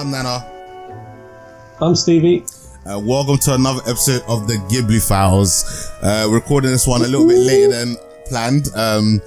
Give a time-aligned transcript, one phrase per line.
[0.00, 0.42] I'm Nana.
[1.78, 2.46] I'm Stevie.
[2.86, 5.90] Uh, welcome to another episode of the Ghibli Files.
[6.00, 9.20] Uh, recording this one a little bit later than planned, um,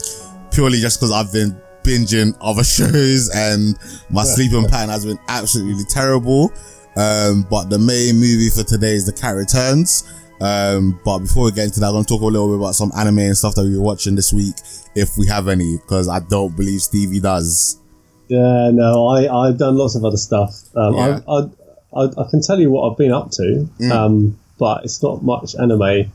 [0.51, 3.77] purely just because I've been binging other shows and
[4.09, 6.51] my sleeping pattern has been absolutely terrible.
[6.95, 10.11] Um, but the main movie for today is The Cat Returns.
[10.41, 12.73] Um, but before we get into that, I'm going to talk a little bit about
[12.73, 14.55] some anime and stuff that we were watching this week,
[14.95, 17.79] if we have any, because I don't believe Stevie does.
[18.27, 20.55] Yeah, no, I I've done lots of other stuff.
[20.75, 21.19] Um, Yeah.
[21.27, 23.91] I, I, I I can tell you what I've been up to, Mm.
[23.91, 26.11] um, but it's not much anime.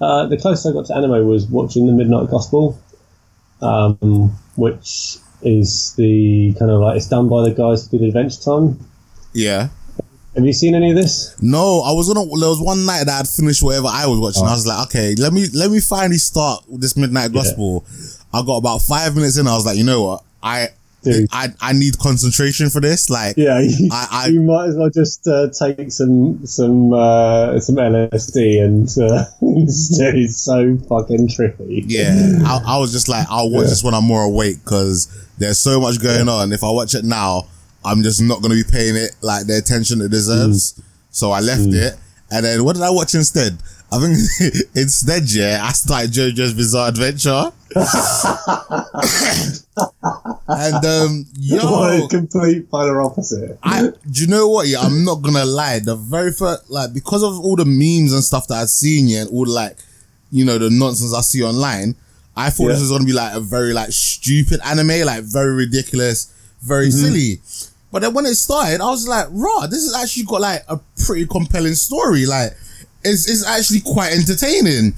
[0.00, 2.76] Uh, the closest I got to anime was watching the Midnight Gospel,
[3.60, 8.40] um, which is the kind of like it's done by the guys who did Adventure
[8.42, 8.78] Time.
[9.32, 9.68] Yeah.
[10.34, 11.34] Have you seen any of this?
[11.42, 12.24] No, I was gonna.
[12.26, 14.44] There was one night that I'd finished whatever I was watching.
[14.44, 17.84] I was like, okay, let me let me finally start this midnight gospel.
[18.32, 19.46] I got about five minutes in.
[19.46, 20.68] I was like, you know what, I
[21.02, 21.28] Dude.
[21.32, 23.10] I I need concentration for this.
[23.10, 27.58] Like, Yeah, you, I- I- you might as well just uh, take some some uh,
[27.60, 31.84] some LSD and uh, it's so fucking trippy.
[31.86, 33.70] yeah, I, I was just like, I'll watch Yeah.
[33.70, 35.08] this when I'm more awake because
[35.38, 36.52] there's so much going on.
[36.52, 37.46] If I watch it now,
[37.84, 40.72] I'm just not gonna be paying it like the attention it deserves.
[40.74, 40.82] Mm.
[41.10, 41.94] So I left it,
[42.30, 43.58] and then what did I watch instead?
[43.92, 44.16] I think
[44.74, 47.52] instead, yeah, I started JoJo's Bizarre Adventure.
[50.48, 53.58] and um, What yo, a complete polar opposite.
[53.62, 54.66] I do you know what?
[54.66, 55.78] Yeah, I'm not gonna lie.
[55.80, 59.22] The very first, like, because of all the memes and stuff that I've seen, yeah,
[59.22, 59.76] and all like,
[60.30, 61.94] you know, the nonsense I see online,
[62.36, 66.32] I thought this was gonna be like a very like stupid anime, like very ridiculous,
[66.62, 66.98] very Mm-hmm.
[66.98, 67.40] silly.
[67.90, 70.80] But then when it started, I was like, "Raw, this has actually got like a
[71.04, 72.24] pretty compelling story.
[72.24, 72.56] Like,
[73.04, 74.94] it's it's actually quite entertaining."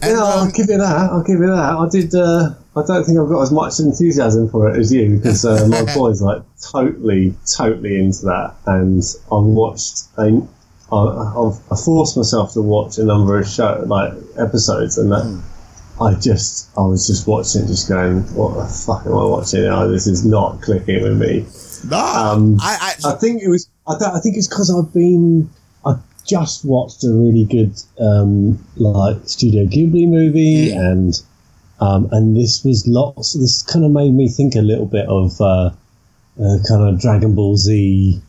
[0.00, 1.10] And, yeah, I'll um, give you that.
[1.10, 1.74] I'll give you that.
[1.74, 2.14] I did.
[2.14, 5.66] Uh, I don't think I've got as much enthusiasm for it as you because uh,
[5.68, 9.02] my boy's like totally, totally into that, and
[9.32, 10.04] I've watched.
[10.18, 10.40] A,
[10.90, 15.42] I, I've I forced myself to watch a number of show like episodes, and that
[16.00, 19.64] I just I was just watching, it, just going, "What the fuck am I watching?
[19.64, 21.44] Oh, this is not clicking with me."
[21.90, 23.68] nah, Um, I actually I think it was.
[23.86, 25.50] I, th- I think it's because I've been.
[26.28, 31.14] Just watched a really good um, like Studio Ghibli movie, and
[31.80, 33.32] um, and this was lots.
[33.32, 35.70] This kind of made me think a little bit of uh,
[36.40, 38.20] uh, kind of Dragon Ball Z.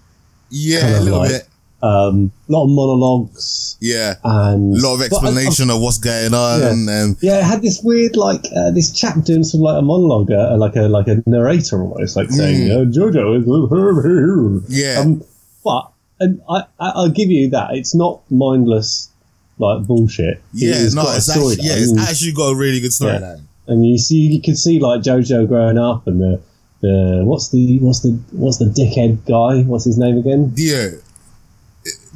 [0.49, 1.45] yeah, kind a little like- bit,
[1.81, 5.81] Um, a lot of monologues yeah, and a lot of but I- I- explanation of
[5.81, 6.71] what's going on, Yeah.
[6.71, 10.31] and yeah, it had this weird like uh, this chap doing some like a monologue,
[10.31, 15.21] uh, like a like a narrator almost, like saying uh, JoJo is yeah, Um,
[15.63, 19.09] but and I, I, I'll give you that it's not mindless
[19.57, 20.41] like bullshit.
[20.53, 23.41] Yeah, It's no, got it's actually, yeah, it's actually got a really good storyline.
[23.67, 26.41] and you see you can see like JoJo growing up and the
[26.81, 29.63] the what's the what's the what's the dickhead guy?
[29.63, 30.51] What's his name again?
[30.51, 30.91] Dio,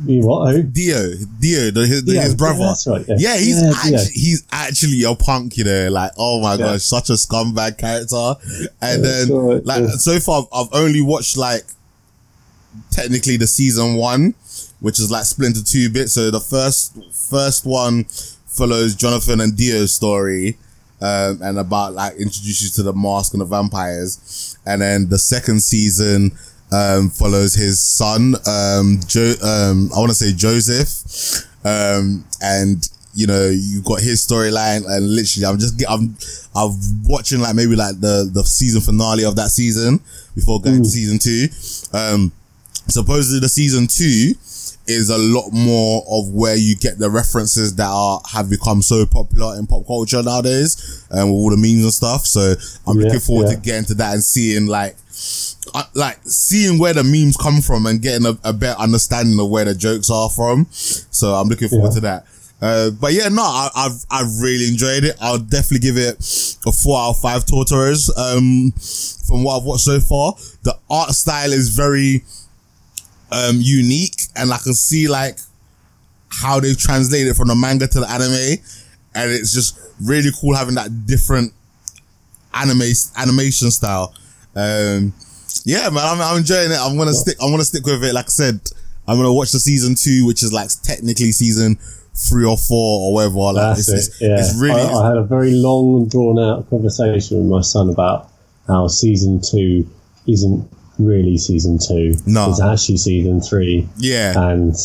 [0.05, 0.53] You what?
[0.53, 0.63] Who?
[0.63, 2.59] Dio, Dio, the, his, Dio, his brother.
[2.59, 3.15] yeah, that's right, yeah.
[3.17, 5.89] Yeah, he's Yeah, actually he's actually a punk, you know.
[5.89, 6.57] Like, oh my Yeah.
[6.73, 8.35] gosh, such a scumbag character.
[8.81, 9.87] And Yeah, then, like, yeah.
[9.97, 11.63] so far, I've only watched like
[12.91, 14.35] technically the season one,
[14.79, 16.13] which is like split into two bits.
[16.13, 18.05] So the first first one
[18.47, 20.57] follows Jonathan and Dio's story.
[21.01, 25.19] Um, and about like introduces you to the mask and the vampires, and then the
[25.19, 26.31] second season
[26.73, 33.27] um, follows his son, um, jo- um, I want to say Joseph, um, and you
[33.27, 36.15] know you got his storyline, and literally I'm just I'm
[36.55, 36.71] I'm
[37.03, 39.99] watching like maybe like the the season finale of that season
[40.35, 41.47] before going to season two.
[41.93, 42.31] Um,
[42.87, 44.33] supposedly the season two
[44.85, 49.05] is a lot more of where you get the references that are have become so
[49.05, 52.25] popular in pop culture nowadays, and with all the memes and stuff.
[52.25, 52.53] So
[52.85, 53.55] I'm Yeah, looking forward yeah.
[53.55, 54.95] to getting to that and seeing like.
[55.73, 59.49] uh, Like seeing where the memes come from and getting a, a better understanding of
[59.49, 61.95] where the jokes are from, so I'm looking forward Yeah.
[61.95, 62.25] to that.
[62.61, 65.15] Uh, but yeah, no, I, I've I've really enjoyed it.
[65.21, 66.15] I'll definitely give it
[66.65, 68.09] a four out of five Totoros.
[68.17, 68.71] Um,
[69.27, 70.33] from what I've watched so far,
[70.63, 72.23] the art style is very
[73.33, 75.39] um unique, and I can see like
[76.29, 78.63] how they've translated from the manga to the anime,
[79.15, 81.53] and it's just really cool having that different
[82.53, 82.81] anime
[83.17, 84.13] animation style.
[84.55, 85.13] Um,
[85.65, 86.79] yeah, man, I'm, I'm enjoying it.
[86.79, 87.37] I'm gonna stick.
[87.41, 88.13] I'm gonna stick with it.
[88.13, 88.59] Like I said,
[89.07, 91.77] I'm gonna watch the season two, which is like technically season
[92.15, 93.39] three or four or whatever.
[93.39, 93.95] Like, That's it's, it.
[93.95, 94.81] it's, Yeah, it's really.
[94.81, 98.29] I, I had a very long, drawn out conversation with my son about
[98.67, 99.87] how season two
[100.27, 102.15] isn't really season two.
[102.25, 102.49] No.
[102.49, 103.87] it's actually season three.
[103.97, 104.75] yeah, And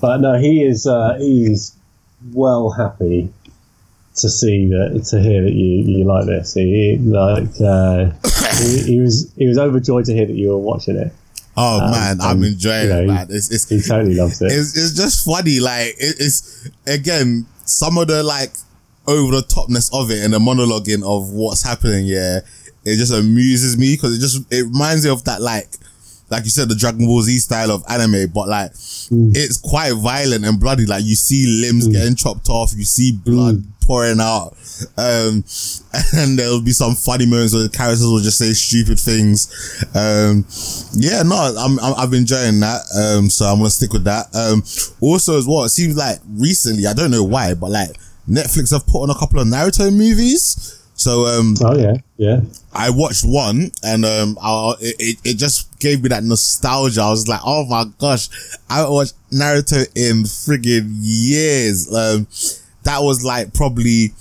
[0.00, 1.74] but no, he is uh, he's
[2.32, 3.32] well happy
[4.16, 6.54] to see that to hear that you, you like this.
[6.54, 8.10] He, like uh,
[8.62, 11.12] he, he was he was overjoyed to hear that you were watching it.
[11.56, 13.26] Oh Um, man, I'm and, enjoying you know, it, man.
[13.30, 14.46] It's it's He totally loves it.
[14.52, 15.60] it's, it's just funny.
[15.60, 18.52] Like it, it's again some of the like
[19.06, 22.06] over the topness of it and the monologuing of what's happening.
[22.06, 22.40] Yeah,
[22.84, 25.68] it just amuses me because it just it reminds me of that like
[26.30, 28.72] like you said the Dragon Ball Z style of anime, but like
[29.34, 30.84] it's quite violent and bloody.
[30.86, 34.54] Like you see limbs getting chopped off, you see blood pouring out,
[34.98, 35.42] um,
[36.14, 39.48] and there'll be some funny moments where the characters will just say stupid things.
[39.94, 40.44] Um,
[40.92, 42.82] yeah, no, I'm, I'm I've been enjoying that.
[42.94, 44.26] Um, so I'm gonna stick with that.
[44.34, 44.62] Um,
[45.00, 47.90] also as well, it seems like recently I don't know why, but like
[48.28, 50.74] Netflix have put on a couple of Naruto movies.
[50.98, 52.40] So um, Oh yeah, yeah.
[52.74, 57.00] I watched one and um I, it, it- it just gave me that nostalgia.
[57.02, 58.28] I was like, oh my gosh,
[58.68, 61.86] I haven't watched Naruto in friggin' years.
[61.94, 62.26] Um,
[62.82, 64.12] that was like probably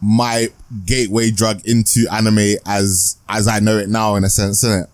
[0.00, 0.48] my
[0.84, 4.88] gateway drug into anime as as I know it now in a sense, innit?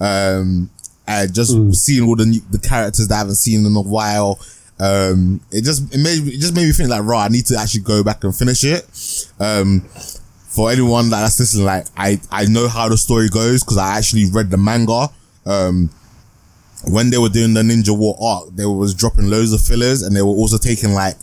[0.00, 0.70] Um,
[1.06, 4.38] and just seeing all the new, the characters that I haven't seen in a while.
[4.80, 7.56] Um, it just it made it just made me think like, right, I need to
[7.56, 8.84] actually go back and finish it.
[9.38, 9.82] Um,
[10.54, 13.96] for anyone that- that's listening, like I, I know how the story goes because I
[13.98, 15.08] actually read the manga.
[15.46, 15.90] Um,
[16.86, 20.14] when they were doing the Ninja War arc, they was dropping loads of fillers and
[20.14, 21.16] they were also taking like,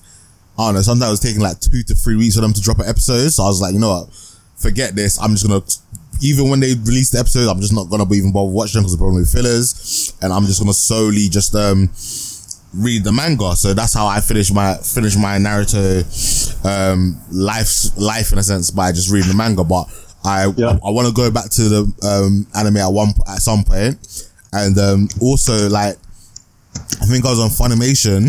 [0.57, 2.61] I don't know, sometimes it was taking like two to three weeks for them to
[2.61, 3.29] drop an episode.
[3.29, 4.09] So I was like, you know what,
[4.57, 5.19] forget this.
[5.21, 5.61] I'm just gonna,
[6.21, 8.93] even when they release the episode, I'm just not gonna even bother watching them because
[8.93, 11.89] the problem fillers, and I'm just gonna solely just um
[12.73, 13.55] read the manga.
[13.55, 16.05] So that's how I finished my finish my Naruto
[16.65, 19.63] um life life in a sense by just reading the manga.
[19.63, 19.85] But
[20.23, 20.77] I Yeah.
[20.83, 23.97] I, want to go back to the um anime at one at some point,
[24.53, 25.97] and um also like
[27.01, 28.27] I think I was on Funimation,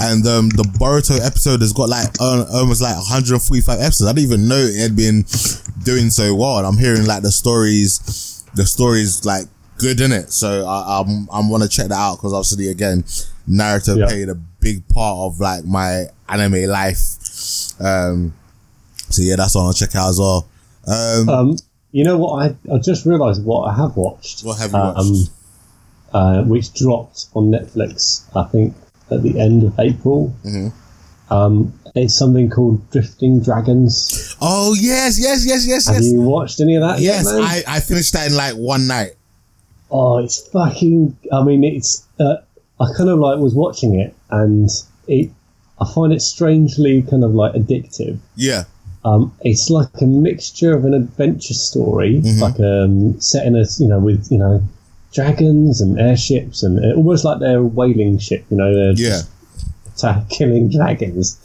[0.00, 4.08] and um the Boruto episode has got like uh, almost like 145 episodes.
[4.08, 5.24] I didn't even know it had been
[5.84, 9.46] doing so well, and I'm hearing like the stories, the stories like
[9.78, 10.32] good in it.
[10.32, 13.04] So I, I'm I'm gonna check that out because obviously again,
[13.48, 14.06] Naruto Yeah.
[14.06, 17.00] played a big part of like my anime life.
[17.80, 18.34] Um,
[19.10, 20.46] so yeah, that's what I'll check out as well.
[20.86, 21.56] Um, Um,
[21.92, 22.42] you know what?
[22.42, 24.42] I I just realised what I have watched.
[24.44, 25.30] What have you um, watched?
[26.12, 28.74] uh, which dropped on Netflix, I think,
[29.10, 30.34] at the end of April.
[30.44, 30.72] Mhm.
[31.30, 34.34] Um, it's something called Drifting Dragons.
[34.40, 36.06] oh yes, yes, yes, yes, Have yes.
[36.12, 37.00] you watched any of that?
[37.00, 37.42] yet, Yes, man?
[37.42, 39.12] I, I finished that in like one night.
[39.90, 41.16] Oh, it's fucking.
[41.32, 42.04] I mean, it's.
[42.20, 42.36] Uh,
[42.80, 44.68] I kind of like was watching it, and
[45.06, 45.30] it.
[45.80, 48.18] I find it strangely kind of like addictive.
[48.34, 48.64] Yeah.
[49.04, 52.40] Um, it's like a mixture of an adventure story, Mhm.
[52.40, 54.60] like um, set in a you know with you know
[55.12, 58.44] dragons and airships and uh, almost like they're a whaling ship.
[58.50, 59.22] You know, they're Yeah.
[59.94, 61.36] attack, killing dragons.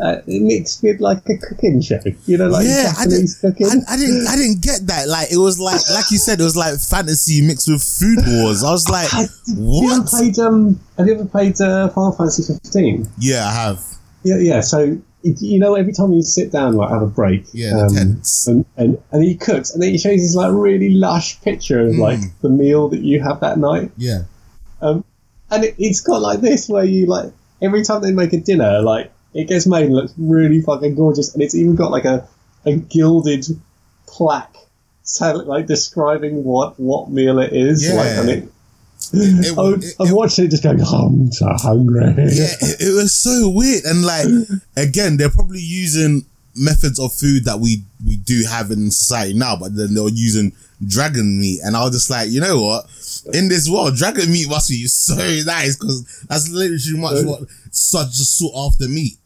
[0.00, 1.98] Uh, it mixed with like a cooking show.
[2.26, 3.84] You know, like yeah, I Japanese didn't, cooking.
[3.88, 5.08] I, I didn't, I didn't get that.
[5.08, 8.62] Like, it was like, like you said, it was like fantasy mixed with food wars.
[8.62, 10.38] I was like, Have you ever played?
[10.38, 13.08] Um, have you ever played uh, Final Fantasy fifteen?
[13.18, 13.82] Yeah, I have.
[14.22, 14.60] Yeah, yeah.
[14.60, 18.46] So you know, every time you sit down, like have a break, Yeah, tents.
[18.46, 21.96] and, and and he cooks, and then he shows this like really lush picture of
[21.96, 22.30] like Mm.
[22.42, 24.22] the meal that you have that night, Yeah.
[24.80, 25.04] um,
[25.50, 28.80] and it, it's got like this where you like every time they make a dinner,
[28.80, 32.26] like it gets made and looks really fucking gorgeous, and it's even got like a
[32.66, 33.46] a gilded
[34.06, 34.54] plaque.
[35.16, 37.94] tell- Like describing what what meal it is, Yeah.
[37.94, 38.48] like, and it,
[39.12, 42.04] It, I, it, I'm watching it just going, oh, I'm so hungry.
[42.16, 43.84] yeah, it, it was so weird.
[43.84, 44.26] And like,
[44.76, 46.24] again, they're probably using
[46.56, 50.52] methods of food that we, we do have in society now, but then they're using
[50.84, 51.60] dragon meat.
[51.64, 52.86] And I was just like, you know what?
[53.32, 55.14] In this world, dragon meat must be so
[55.46, 59.16] nice because that's literally much what such a sought after meat.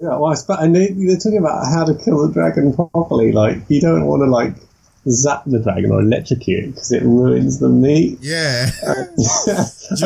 [0.00, 3.32] Yeah, well, I and they, they're talking about how to kill the dragon properly.
[3.32, 4.54] Like, you don't want to like
[5.08, 8.18] zap the dragon or electrocute it because it ruins the meat.
[8.20, 8.64] Yeah.
[8.82, 9.08] and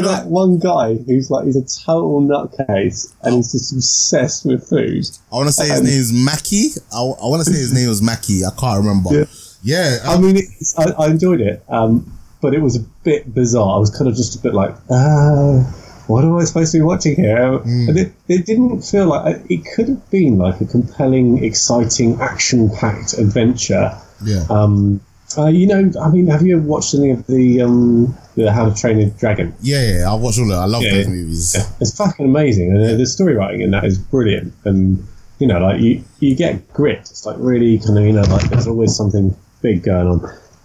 [0.04, 5.04] that one guy who's like he's a total nutcase and he's just obsessed with food.
[5.32, 6.68] I want to say his Um, name is Mackie.
[6.92, 8.44] I, I want to say his name was Mackie.
[8.44, 9.10] I can't remember.
[9.12, 9.24] Yeah.
[9.62, 9.98] Yeah.
[10.04, 13.76] I mean, it's, I, I enjoyed it, um, but it was a bit bizarre.
[13.76, 15.64] I was kind of just a bit like, ah,
[16.06, 17.56] what am I supposed to be watching here?
[17.64, 23.14] And it, it didn't feel like it could have been like a compelling, exciting, action-packed
[23.14, 23.96] adventure.
[24.24, 24.44] yeah.
[24.50, 25.00] Um,
[25.38, 28.68] uh, you know, I mean, have you ever watched any of the um, the How
[28.68, 29.54] to Train a Dragon?
[29.62, 30.10] yeah, yeah.
[30.10, 30.60] I watched all of it.
[30.60, 30.92] I love Yeah.
[30.94, 31.56] those movies.
[31.80, 34.52] It's fucking amazing, and the, the story writing in that is brilliant.
[34.66, 35.02] And
[35.38, 36.98] you know, like you, you get grit.
[37.00, 40.20] It's like really kind of you know, like there's always something big going on.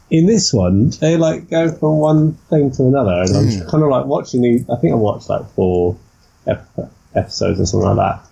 [0.09, 3.89] In this one, they like go from one thing to another, and I'm kind of
[3.89, 4.69] like watching these.
[4.69, 5.97] I think I watched like four
[6.45, 6.69] ep-
[7.13, 8.29] episodes or something like that,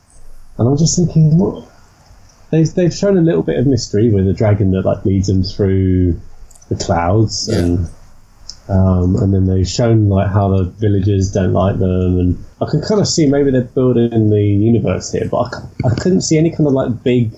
[0.58, 1.68] and I'm just thinking, what?
[2.52, 5.44] They've, they've shown a little bit of mystery with a dragon that like leads them
[5.44, 6.22] through
[6.70, 7.60] the clouds Yeah.
[7.60, 7.90] and
[8.70, 12.82] Um, and then they've shown like how the villagers don't like them, and I can
[12.82, 16.38] kind of see maybe they're building the universe here, but I, c- I couldn't see
[16.38, 17.32] any kind of like big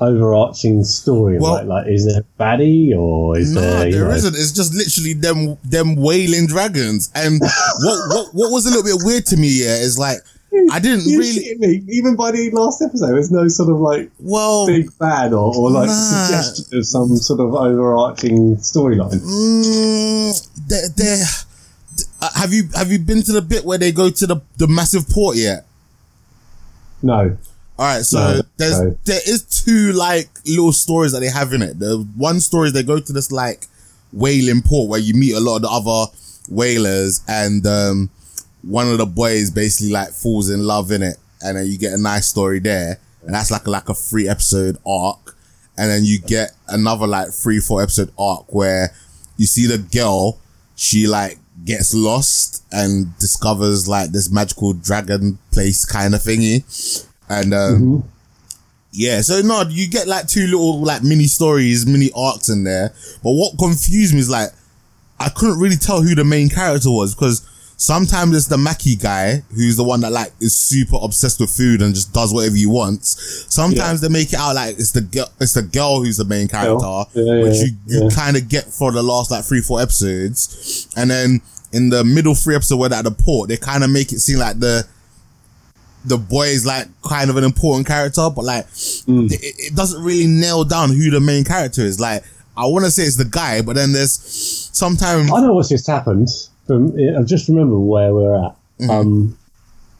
[0.00, 1.38] overarching story.
[1.38, 3.90] Well- like, like is there a baddie or is No, there?
[3.90, 7.10] there not It's just literally them them wailing dragons.
[7.14, 7.40] And
[7.80, 10.18] what what what was a little bit weird to me, yeah, is like
[10.72, 11.84] I didn't You really?
[11.88, 15.70] Even by the last episode, there's no sort of like well big bad or, or
[15.70, 15.94] like Nah.
[16.26, 19.20] suggestion of some sort of overarching storyline.
[19.20, 21.22] mm, they they
[22.20, 24.66] uh, have you have you been to the bit where they go to the the
[24.66, 25.66] massive port yet?
[27.02, 27.36] No.
[27.78, 28.98] All right, so No, there's no.
[29.04, 31.78] there is two like little stories that they have in it.
[31.78, 33.66] The one story is they go to this like
[34.12, 36.12] whaling port where you meet a lot of the other
[36.48, 38.10] whalers, and um,
[38.62, 41.92] one of the boys basically like falls in love in it, and then you get
[41.92, 45.36] a nice story there, and that's like like a three episode arc,
[45.76, 48.92] and then you get another like three four episode arc where
[49.36, 50.38] you see the girl,
[50.74, 57.04] she like gets lost and discovers like this magical dragon place kind of thingy.
[57.28, 58.04] And um,
[58.92, 62.92] yeah, so no, you get like two little like mini stories, mini arcs in there.
[63.22, 64.50] But what confused me is like
[65.20, 69.42] I couldn't really tell who the main character was because sometimes it's the Mackie guy
[69.54, 72.66] who's the one that like is super obsessed with food and just does whatever he
[72.66, 73.46] wants.
[73.48, 76.48] Sometimes they make it out like it's the girl, it's the girl who's the main
[76.48, 77.04] character.
[77.14, 78.08] Yeah, which you, you yeah.
[78.14, 81.40] kind of get for the last like three four episodes, and then
[81.72, 84.20] in the middle three episode where they're at the port, they kind of make it
[84.20, 84.86] seem like the
[86.04, 88.66] the boy is like kind of an important character, but like
[89.06, 89.30] Mm.
[89.32, 91.98] it, it doesn't really nail down who the main character is.
[92.00, 92.22] Like
[92.56, 94.12] I want to say it's the guy, but then there's
[94.72, 96.28] sometimes I know what's just happened.
[96.66, 98.54] From I just remember where we're at.
[98.80, 98.90] Mm-hmm.
[98.90, 99.38] Um,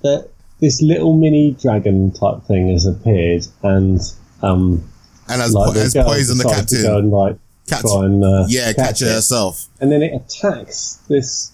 [0.02, 0.28] that
[0.61, 4.00] this little mini dragon type thing has appeared, and
[4.43, 4.85] um,
[5.28, 7.37] and as, like po- as poison the captain, and like
[7.69, 9.12] Catch- try and uh, yeah, catch, her it.
[9.12, 9.67] herself.
[9.81, 11.52] and then it attacks this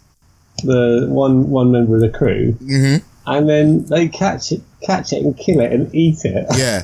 [0.62, 5.22] the one one member of the crew, hmm and then they catch it, catch it,
[5.24, 6.46] and kill it and eat it.
[6.56, 6.82] Yeah,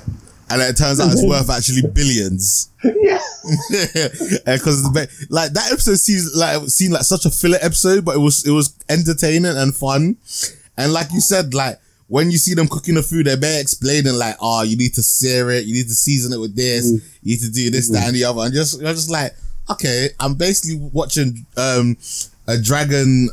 [0.51, 2.71] and it turns out it's worth actually billions.
[2.85, 3.19] yeah.
[4.47, 4.83] because
[5.31, 8.47] like that episode seems like it seemed like such a filler episode, but it was
[8.47, 10.17] it was entertaining and fun.
[10.77, 11.79] And like you said, like
[12.09, 15.03] when you see them cooking the food, they're bare explaining like, oh, you need to
[15.03, 17.03] sear it, you need to season it with this, Mm.
[17.23, 18.41] you need to do this, that, and the other.
[18.43, 19.33] And just you're just like,
[19.71, 21.97] okay, I'm basically watching um
[22.49, 23.29] a dragon.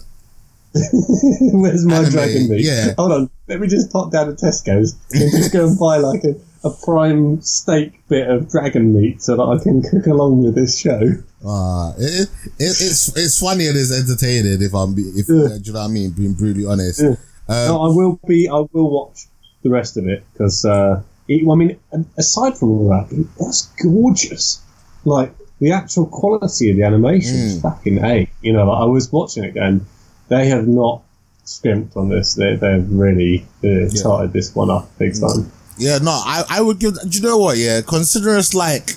[1.54, 2.62] Where's my Anime, dragon meat?
[2.66, 2.94] yeah.
[2.98, 3.30] Hold on.
[3.48, 6.36] Let me just pop down to Tesco's and just go and buy like a,
[6.68, 10.78] a prime steak bit of dragon meat so that I can cook along with this
[10.78, 11.00] show.
[11.46, 12.30] Uh, it, it,
[12.60, 14.62] it's it's funny and it's entertaining.
[14.62, 15.36] If I'm, if Yeah.
[15.36, 16.12] uh, do you know what I mean?
[16.12, 17.02] Being brutally honest.
[17.02, 17.16] Yeah.
[17.50, 18.50] Um, no, I will be.
[18.50, 19.28] I will watch
[19.64, 21.78] the rest of it because, uh, I mean,
[22.18, 23.08] aside from all that,
[23.40, 24.62] that's gorgeous.
[25.06, 27.44] Like the actual quality of the animation Mm.
[27.46, 28.30] is fucking a.
[28.42, 29.86] You know, like, I was watching it and
[30.30, 31.02] they have not
[31.44, 32.34] skimped on this.
[32.36, 35.52] They they've really uh, started this one up big time.
[35.78, 36.96] Yeah, no, I, I would give.
[37.02, 37.58] Do you know what?
[37.58, 38.90] Yeah, consider it's like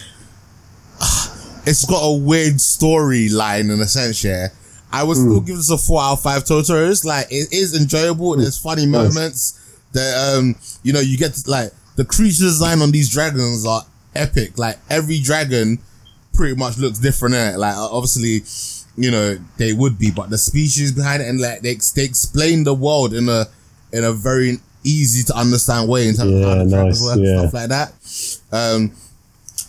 [1.66, 4.24] it's got a weird storyline in a sense.
[4.24, 4.48] Yeah,
[4.92, 6.76] I would still give this a four out of five total.
[6.90, 8.36] It's like it is enjoyable.
[8.36, 9.14] There's funny Nice.
[9.14, 9.56] moments.
[9.92, 13.84] That um, you know, you get to, like the creature design on these dragons are
[14.14, 14.56] epic.
[14.56, 15.78] Like every dragon
[16.32, 17.58] pretty much looks different.
[17.58, 18.42] Like obviously,
[18.96, 22.64] you know, they would be, but the species behind it and like they they explain
[22.64, 23.46] the world in a
[23.92, 27.50] in a very easy to understand way in terms of how the nice, work and
[27.50, 27.92] stuff like that.
[28.52, 28.92] Um,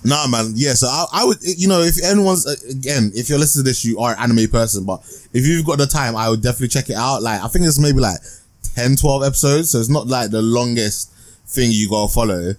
[0.04, 0.54] nah, man.
[0.56, 3.70] Yeah, so I, I would, you know, if anyone's uh, again, if you're listening to
[3.70, 5.01] this, you are an anime person, but
[5.34, 7.22] if you've got the time, I would definitely check it out.
[7.22, 8.20] Like, I think it's maybe like
[8.75, 11.12] 10, 12 episodes, so it's not like the longest
[11.48, 12.54] thing you gotta follow.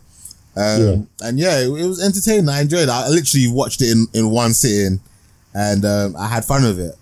[0.55, 2.49] Um, and yeah, it, it was entertaining.
[2.49, 2.91] I enjoyed it.
[2.91, 5.01] I literally watched it in, in one sitting
[5.55, 6.95] and, um, I had fun with it.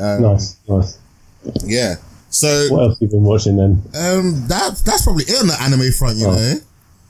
[0.00, 0.98] Um, Nice, nice.
[1.64, 1.96] Yeah.
[2.30, 3.82] So, What else have you been watching then?
[3.94, 6.34] um, that, that's probably it on the anime front, you Oh.
[6.34, 6.54] know?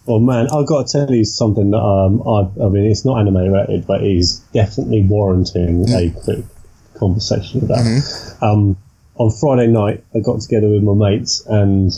[0.07, 3.21] Well, man, I've got to tell you something that um, I, I mean, it's not
[3.21, 6.45] anime related, but it is definitely warranting a quick
[6.97, 7.87] conversation about.
[8.43, 8.77] Um,
[9.15, 11.93] on Friday night, I got together with my mates, and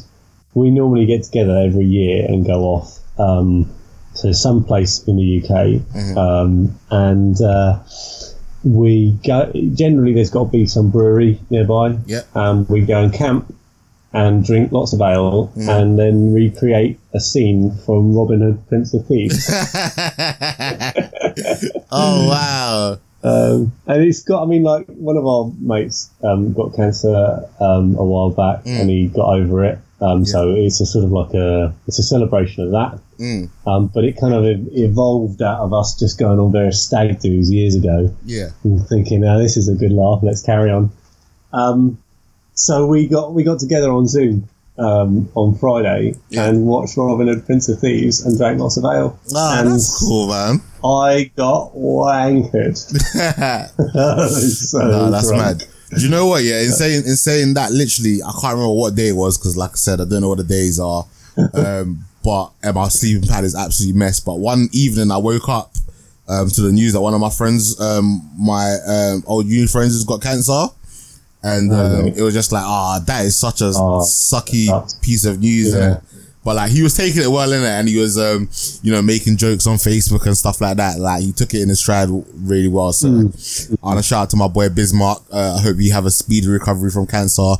[0.53, 3.73] we normally get together every year and go off um,
[4.17, 7.79] to some place in the UK, um, and uh,
[8.64, 9.52] we go.
[9.75, 11.99] Generally, there's got to be some brewery nearby.
[12.06, 12.23] Yeah.
[12.35, 13.54] Um, we go and camp
[14.14, 19.04] and drink lots of ale and then recreate a scene from Robin Hood, Prince of
[19.06, 19.49] Thieves.
[21.90, 22.99] oh, wow.
[23.25, 27.97] um, and it's got, I mean, like one of our mates um, got cancer um,
[27.97, 29.80] a while back and he got over it.
[30.01, 32.99] Um, So it's a sort of like a it's a celebration of that.
[33.19, 33.49] Mm.
[33.67, 37.51] Um, but it kind of evolved out of us just going on various stag do's
[37.51, 38.49] years ago Yeah.
[38.65, 40.21] and thinking, "Now this is a good laugh.
[40.23, 40.91] Let's carry on."
[41.53, 41.99] Um,
[42.55, 44.49] so we got we got together on Zoom
[44.79, 46.47] um, on Friday Yeah.
[46.49, 49.17] and watched Robin Hood, Prince of Thieves, and drank lots of ale.
[49.35, 50.61] Ah, and that's cool, man.
[50.85, 52.77] I got wankered.
[54.51, 55.43] so Nah, that's drunk.
[55.61, 55.65] mad.
[55.97, 56.43] Do you know what?
[56.45, 59.57] Yeah, in saying in saying that, literally, I can't remember what day it was because,
[59.57, 61.05] like I said, I don't know what the days are.
[61.55, 64.25] Um, but and my sleeping pad is absolutely messed.
[64.25, 65.73] But one evening, I woke up
[66.29, 69.93] um, to the news that one of my friends, um, my um, old uni friends,
[69.95, 70.67] has got cancer.
[71.43, 74.69] And um, it was just like, ah, that is such a Oh, sucky
[75.03, 75.75] piece of news.
[75.75, 75.81] Yeah.
[76.01, 76.03] innit?
[76.45, 78.49] But like, he was taking it well in it, and he was, um,
[78.83, 80.99] you know, making jokes on Facebook and stuff like that.
[81.01, 82.93] Like, he took it in his stride really well.
[82.93, 83.75] So, Hmm.
[83.83, 85.23] on a shout out to my boy Bismarck.
[85.33, 87.55] Uh, I hope you have a speedy recovery from cancer,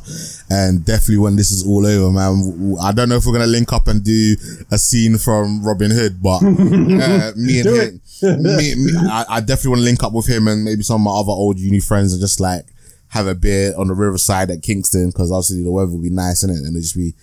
[0.49, 2.75] and definitely when this is all over, man.
[2.81, 4.35] I don't know if we're gonna link up and do
[4.69, 8.01] a scene from Robin Hood, but uh, me and him,
[8.43, 11.13] me, me, I, I definitely want to link up with him and maybe some of
[11.13, 12.65] my other old uni friends and just like
[13.09, 16.43] have a beer on the riverside at Kingston because obviously the weather will be nice
[16.43, 17.13] in it and it'll just be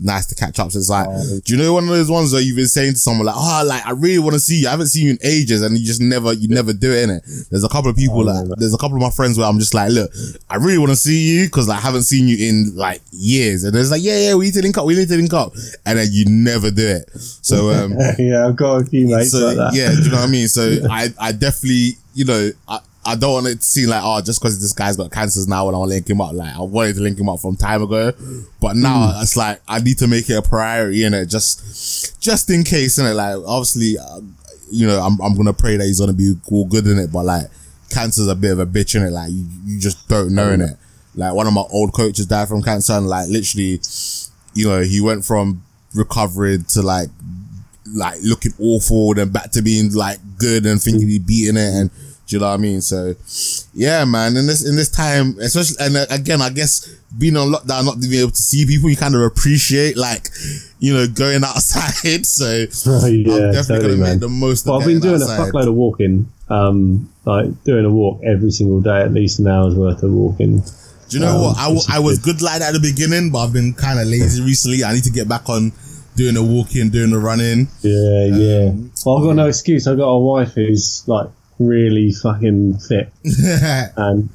[0.00, 0.72] nice to catch up.
[0.72, 1.40] So it's like, Oh.
[1.44, 3.62] do you know one of those ones where you've been saying to someone like, oh,
[3.66, 4.68] like I really want to see you.
[4.68, 7.10] I haven't seen you in ages, and you just never, you never do it in
[7.10, 7.22] it.
[7.50, 8.54] There's a couple of people Oh, like, yeah.
[8.58, 10.10] there's a couple of my friends where I'm just like, look,
[10.48, 13.64] I really want to see you because like, I haven't seen you in like years,
[13.64, 15.52] and it's like, yeah, yeah, we need to link up, we need to link up,
[15.86, 17.10] and then you never do it.
[17.42, 19.74] So um, yeah, I've got a few mates so like that.
[19.74, 20.48] yeah, do you know what I mean?
[20.48, 22.78] So I, I definitely, you know, I,
[23.10, 25.66] I don't want it to seem like, oh, just because this guy's got cancers now
[25.66, 26.32] and I want to link him up.
[26.32, 28.12] Like I wanted to link him up from time ago,
[28.60, 29.22] but now Hmm.
[29.22, 32.98] it's like I need to make it a priority in it, just, just in case.
[32.98, 34.20] In it, like obviously, uh,
[34.70, 37.24] you know, I'm, I'm gonna pray that he's gonna be all good in it, but
[37.24, 37.46] like
[37.90, 39.10] cancer's a bit of a bitch in it.
[39.10, 40.76] Like you, you just don't know in it.
[41.16, 43.80] Like one of my old coaches died from cancer, and like literally,
[44.54, 45.62] you know, he went from
[45.94, 47.08] recovering to like
[47.92, 51.90] like looking awful, and back to being like good and thinking he'd beating it, and
[52.30, 52.80] do you know what I mean?
[52.80, 53.14] So,
[53.74, 54.36] yeah, man.
[54.36, 56.86] In this in this time, especially and uh, again, I guess
[57.18, 60.28] being on lockdown, not being able to see people, you kind of appreciate like
[60.78, 62.24] you know going outside.
[62.24, 62.46] So
[62.86, 64.10] Oh, yeah, I'm definitely totally, gonna man.
[64.12, 64.64] make the most.
[64.66, 65.40] Well, of I've been doing outside.
[65.48, 66.30] a fuckload of walking.
[66.48, 70.60] Um, like doing a walk every single day, at least an hour's worth of walking.
[70.60, 71.56] Do you know Um, what?
[71.58, 72.40] I, w- I was good.
[72.42, 74.82] like that at the beginning, but I've been kind of lazy recently.
[74.84, 75.72] I need to get back on
[76.16, 77.68] doing the walking, doing the running.
[77.82, 78.68] Yeah, yeah.
[78.70, 79.86] Um, Well, I've got no excuse.
[79.86, 81.28] I've got a wife who's like
[81.60, 83.12] really fucking fit,
[83.96, 84.28] and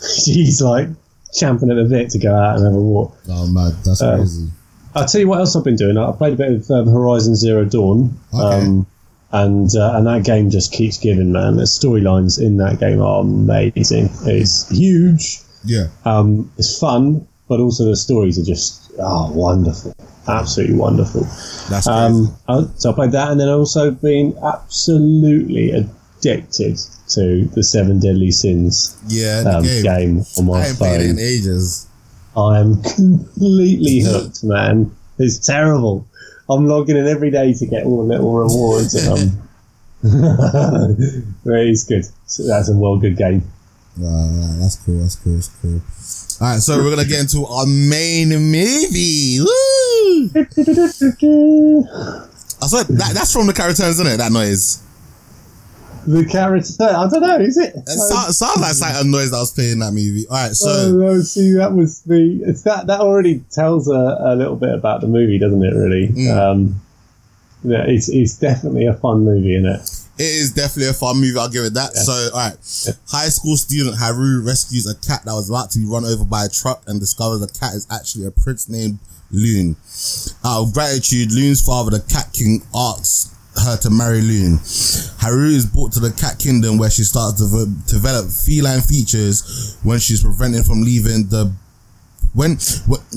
[0.00, 0.88] she's like
[1.34, 3.16] champing at the bit to go out and have a walk.
[3.28, 4.48] oh man, that's Um, crazy.
[4.94, 5.96] I'll tell you what else I've been doing.
[5.96, 8.66] I played a bit of um, Horizon Zero Dawn, Okay.
[8.66, 8.86] um,
[9.32, 11.56] and uh, and that game just keeps giving, man.
[11.56, 14.10] The storylines in that game are amazing.
[14.26, 15.38] It's huge.
[15.64, 19.94] Yeah, Um, it's fun, but also the stories are just oh wonderful,
[20.28, 21.22] absolutely wonderful.
[21.70, 21.86] that's.
[21.86, 25.70] Um, I- so I played that, and then I've also been absolutely
[26.22, 29.82] addicted to the Seven Deadly Sins yeah, um, game.
[29.82, 30.24] game.
[30.38, 31.24] on my I played it in phone.
[31.24, 31.88] ages.
[32.36, 34.94] I am completely hooked, man.
[35.18, 36.06] It's terrible.
[36.48, 39.48] I'm logging in every day to get all the little rewards, and I'm.
[41.44, 42.04] it's good.
[42.26, 43.42] So that's a well good game.
[43.96, 45.00] Right, right, that's cool.
[45.00, 45.34] That's cool.
[45.34, 46.46] That's cool.
[46.46, 49.38] All right, so we're gonna get into our main movie.
[49.40, 50.30] Woo!
[52.62, 54.16] I that, that's from the characters, isn't it?
[54.16, 54.81] That noise.
[56.06, 57.74] The character, I don't know, is it?
[57.76, 60.26] It sounds, like, like a noise that was playing in that movie.
[60.28, 62.42] All right, so Oh, no, see, that was the.
[62.44, 65.74] It's that that already tells a, a little bit about the movie, doesn't it?
[65.74, 66.36] Really, Mm.
[66.36, 66.80] um,
[67.64, 69.98] yeah, it's it's definitely a fun movie, isn't it?
[70.18, 71.38] it is definitely a fun movie.
[71.38, 71.94] I'll give it that.
[71.96, 72.56] So, all right,
[73.08, 76.44] high school student Haru rescues a cat that was about to be run over by
[76.44, 78.98] a truck and discovers the cat is actually a prince named
[79.30, 79.76] Lune.
[80.44, 84.58] Out of gratitude, Lune's father, the Cat King, asks her to marry Lune.
[85.18, 89.78] Haru is brought to the cat kingdom where she starts to ve- develop feline features
[89.82, 91.52] when she's prevented from leaving the
[92.34, 92.56] when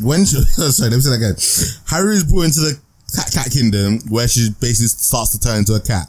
[0.03, 1.35] when, sorry let me say that again.
[1.87, 2.79] Haru is brought into the
[3.15, 6.07] cat, cat kingdom where she basically starts to turn into a cat.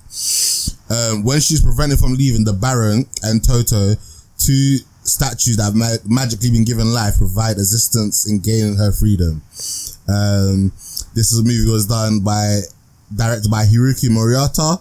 [0.90, 3.94] Um, when she's prevented from leaving the Baron and Toto
[4.38, 9.42] two statues that have ma- magically been given life provide assistance in gaining her freedom.
[10.08, 10.70] Um,
[11.14, 12.60] this is a movie was done by
[13.14, 14.79] directed by Hiroyuki Morita.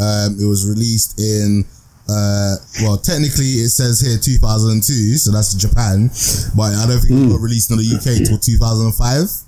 [0.00, 1.64] Um, it was released in
[2.08, 6.08] uh, well, technically it says here 2002, so that's Japan,
[6.56, 9.46] but I don't think it got released in the UK till 2005.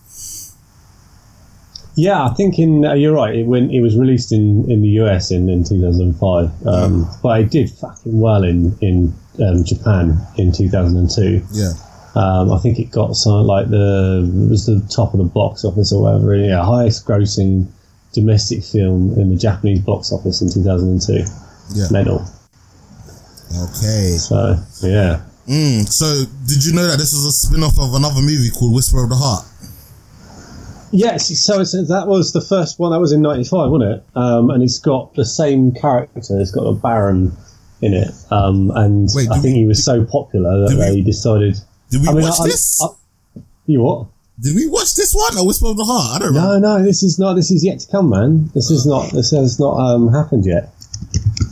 [1.95, 3.35] Yeah, I think in uh, you're right.
[3.35, 7.51] It when it was released in, in the US in, in 2005, um, but it
[7.51, 11.45] did fucking well in in um, Japan in 2002.
[11.53, 11.73] Yeah,
[12.15, 15.65] Um, I think it got something like the it was the top of the box
[15.65, 16.37] office or whatever.
[16.37, 17.67] Yeah, highest grossing
[18.13, 21.25] domestic film in the Japanese box office in 2002.
[21.75, 21.87] Yeah.
[21.91, 22.25] Medal.
[23.63, 24.17] Okay.
[24.19, 25.23] So yeah.
[25.47, 28.75] Mm, so, did you know that this was a spin off of another movie called
[28.75, 29.47] Whisper of the Heart?
[30.91, 32.93] Yes, so it's, that was the first one.
[32.93, 34.05] That was in '95, wasn't it?
[34.15, 36.39] Um, and it's got the same character.
[36.39, 37.33] It's got a Baron
[37.81, 40.85] in it, um, and Wait, I think we- he was so popular that did we-
[40.85, 41.59] they decided.
[41.91, 42.83] Did we I mean, watch I- this?
[42.83, 44.07] I- you what?
[44.41, 45.37] Did we watch this one?
[45.37, 46.17] A Whisper of the Heart?
[46.23, 46.59] I don't know.
[46.59, 47.35] No, no, this is not.
[47.35, 48.51] This is yet to come, man.
[48.55, 49.11] This is not.
[49.13, 50.71] This has not um, happened yet.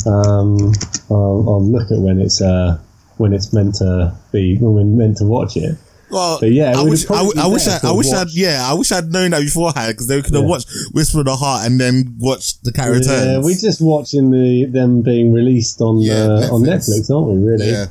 [0.07, 0.73] Um,
[1.11, 2.79] I'll, I'll look at when it's uh,
[3.17, 5.77] when it's meant to be when we're meant to watch it.
[6.09, 8.93] Well, But yeah, I wish, I, I wish, I, I wish, I'd, yeah, I wish
[8.93, 10.49] I'd known that beforehand because they could have Yeah.
[10.49, 14.67] watched Whisper of the Heart and then watched the Cat Yeah, we're just watching the
[14.67, 17.11] them being released on Yeah, uh, on Netflix.
[17.11, 17.45] Netflix, aren't we?
[17.45, 17.71] Really?
[17.73, 17.87] yeah,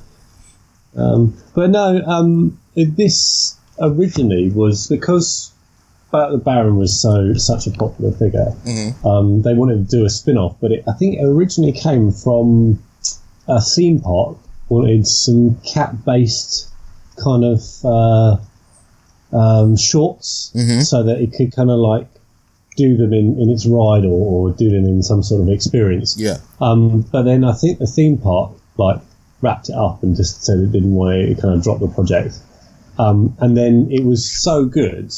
[0.96, 5.52] Um, but no, um, this originally was because
[6.12, 8.54] the Baron was so such a popular figure.
[8.66, 9.06] Mhm.
[9.06, 12.12] Um, they wanted to do a spin off, but it, I think it originally came
[12.12, 12.80] from
[13.50, 14.38] a theme park
[14.70, 16.70] wanted some cat based
[17.18, 18.38] kind of uh,
[19.34, 20.84] um, shorts Mhm.
[20.86, 22.08] so that it could kind of like
[22.78, 24.10] do them in, in its ride or,
[24.50, 26.16] or do them in some sort of experience.
[26.18, 29.00] yeah, Um, but then I think the theme park like
[29.42, 31.88] wrapped it up and just said it didn't want to it kind of drop the
[31.88, 32.40] project.
[32.98, 35.12] Um, and then it was so good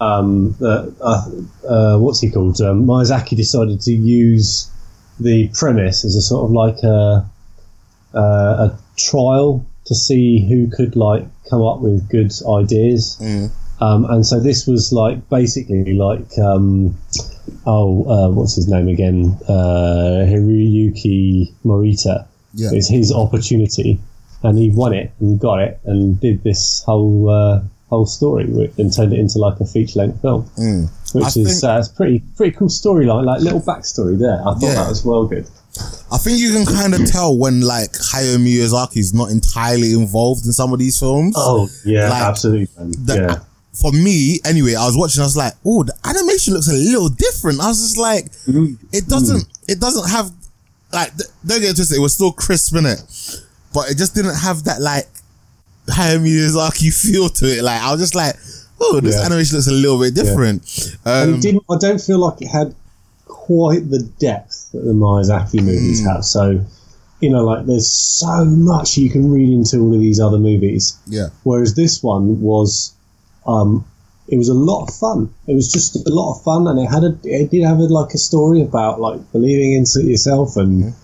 [0.00, 2.60] um, that uh, uh, what's he called?
[2.60, 4.70] Um, Miyazaki decided to use
[5.18, 7.28] the premise as a sort of like a,
[8.14, 13.18] uh, a trial to see who could like come up with good ideas.
[13.20, 13.50] Mm.
[13.82, 16.96] Um, and so this was like basically like um,
[17.66, 22.70] oh uh, what's his name again uh, Hiroyuki Morita yeah.
[22.72, 23.98] it's his opportunity
[24.42, 28.70] and he won it and got it and did this whole uh, whole story wi-
[28.78, 30.88] and turned it into like a feature length film Mm.
[31.14, 34.62] which I is think- uh, pretty pretty cool storyline like little backstory there I thought
[34.62, 34.74] Yeah.
[34.74, 35.46] that was well good
[36.12, 40.44] I think you can kind of tell when like Hayao Miyazaki is not entirely involved
[40.46, 41.34] in some of these films.
[41.38, 43.38] oh yeah Like, absolutely the- yeah
[43.72, 45.22] For me, anyway, I was watching.
[45.22, 48.76] I was like, "Oh, the animation looks a little different." I was just like, Mm.
[48.92, 49.44] "It doesn't.
[49.68, 50.32] It doesn't have
[50.92, 51.16] like.
[51.16, 51.96] th- Don't get it twisted.
[51.96, 52.98] It was still crisp in it,
[53.72, 55.06] but it just didn't have that like
[55.88, 57.62] Hayao Miyazaki feel to it.
[57.62, 58.36] Like I was just like,
[58.80, 59.26] "Oh, this Yeah.
[59.26, 60.62] animation looks a little bit different."
[61.04, 62.74] and Um, it didn't I don't feel like it had
[63.26, 66.12] quite the depth that the Miyazaki movies Mm.
[66.14, 66.60] have so
[67.20, 70.94] you know like there's so much you can read into all of these other movies
[71.06, 72.92] yeah, Whereas this one was,
[73.46, 73.84] um,
[74.28, 75.28] it was a lot of fun.
[75.48, 77.82] It was just a lot of fun, and it had a, it did have a,
[77.84, 80.94] like a story about like believing into yourself, and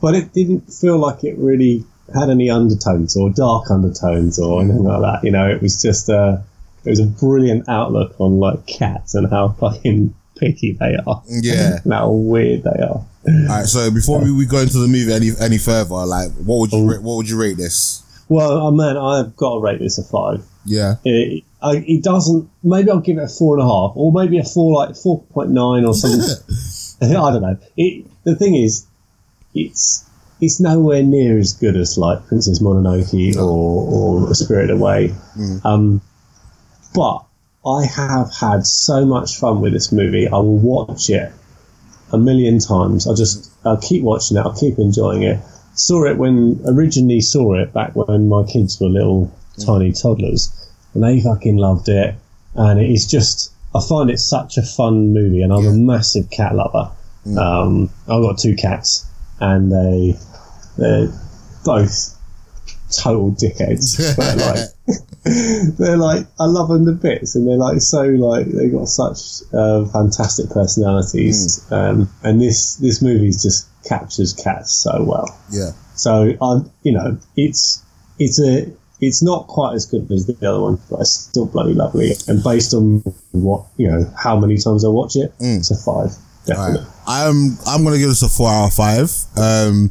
[0.00, 4.84] but it didn't feel like it really had any undertones or dark undertones or anything
[4.84, 5.24] like that.
[5.24, 6.42] You know, it was just a,
[6.84, 11.78] it was a brilliant outlook on like cats and how fucking picky they are, yeah.
[11.84, 13.04] and how weird they are.
[13.26, 13.64] All right.
[13.66, 16.78] So before we, we go into the movie any any further, like, what would you
[16.78, 16.86] Oh.
[16.86, 18.02] rate, what would you rate this?
[18.28, 20.44] Well, oh man, I've got to rate this a five.
[20.66, 20.96] Yeah.
[21.04, 22.48] it, I, it doesn't.
[22.62, 25.22] Maybe I'll give it a four and a half, or maybe a four, like four
[25.24, 26.20] point nine or something.
[27.02, 27.58] I don't know.
[27.76, 28.86] It, the thing is,
[29.54, 30.04] it's
[30.44, 35.14] it's nowhere near as good as like Princess Mononoke or or Spirit Away.
[35.64, 36.00] Um,
[36.94, 37.24] but
[37.66, 40.28] I have had so much fun with this movie.
[40.28, 41.32] I will watch it
[42.12, 43.08] a million times.
[43.08, 44.40] I just I'll keep watching it.
[44.40, 45.40] I'll keep enjoying it.
[45.74, 49.32] Saw it when originally saw it back when my kids were little
[49.64, 50.52] tiny toddlers,
[50.92, 52.14] and they fucking loved it.
[52.54, 56.30] And it is just I find it such a fun movie, and I'm a massive
[56.30, 56.90] cat lover.
[57.38, 59.06] Um, I've got two cats,
[59.40, 60.16] and they
[60.78, 61.08] they're
[61.64, 62.16] both
[62.90, 64.16] total dickheads.
[64.16, 68.72] but like they're like I love them to bits, and they're like so like they've
[68.72, 71.70] got such uh, fantastic personalities.
[71.72, 75.38] Um, and this this movie just captures cats so well.
[75.50, 75.70] Yeah.
[75.94, 77.82] So I'm you know it's
[78.18, 81.74] it's a it's not quite as good as the other one, but it's still bloody
[81.74, 82.12] lovely.
[82.28, 83.00] And based on
[83.32, 86.80] what you know, how many times I watch it, it's a five, definitely.
[86.80, 86.88] right.
[87.06, 89.10] I'm I'm gonna give this a four out of five.
[89.36, 89.90] Um,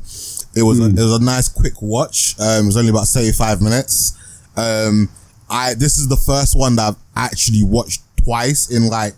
[0.56, 2.36] it was a, it was a nice quick watch.
[2.40, 4.14] Um, it was only about thirty five minutes.
[4.56, 5.10] Um,
[5.50, 9.16] I this is the first one that I've actually watched twice in like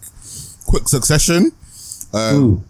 [0.66, 1.52] quick succession.
[2.14, 2.62] Um, Mm.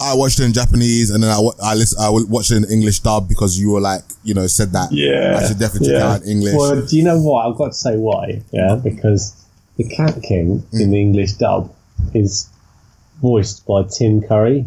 [0.00, 2.64] I watched it in Japanese and then I wa- I listen, I watched it in
[2.64, 6.02] English dub because you were like you know said that Yeah, I should definitely check
[6.02, 6.54] out in English.
[6.56, 7.46] Well, do you know what?
[7.46, 8.42] I've got to say why.
[8.50, 9.34] Yeah, because
[9.76, 10.80] the Cat King Mm.
[10.80, 11.72] in the English dub
[12.12, 12.48] is
[13.22, 14.66] voiced by Tim Curry.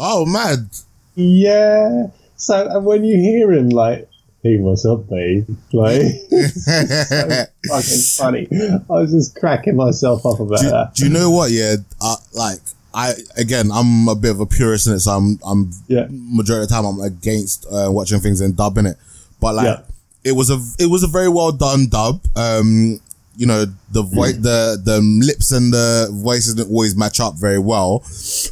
[0.00, 0.70] oh mad!
[1.14, 2.06] Yeah.
[2.36, 4.08] So and when you hear him, like
[4.42, 5.46] he was up, babe.
[5.72, 8.48] Like, so fucking funny.
[8.50, 10.94] I was just cracking myself up about do, that.
[10.94, 11.50] do you know what?
[11.52, 12.58] Yeah, uh, like
[12.94, 16.06] I again, I'm a bit of a purist in it, so I'm I'm Yeah.
[16.10, 18.96] majority of the time I'm against uh, watching things in dubbing it.
[19.40, 19.80] But like, Yeah.
[20.24, 22.20] it was a it was a very well done dub.
[22.34, 23.00] Um,
[23.36, 27.58] you know, the voice, the the lips and the voices didn't always match up very
[27.58, 28.02] well,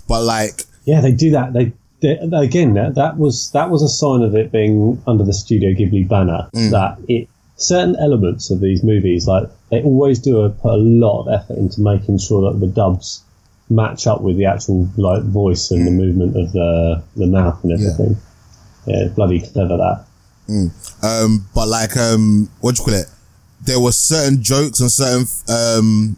[0.08, 1.52] but like, Yeah, they do that.
[1.52, 1.72] They
[2.04, 6.08] again that that was that was a sign of it being under the Studio Ghibli
[6.08, 6.70] banner Mm.
[6.70, 11.20] that it certain elements of these movies like they always do a, put a lot
[11.22, 13.22] of effort into making sure that the dubs
[13.68, 17.72] match up with the actual like voice and the movement of the the mouth and
[17.72, 17.80] Mm.
[17.80, 17.90] Yeah.
[17.92, 18.16] everything.
[18.86, 20.04] Yeah, bloody clever that.
[21.02, 23.06] um, but like, um, what do you call it?
[23.62, 26.16] There were certain jokes and certain um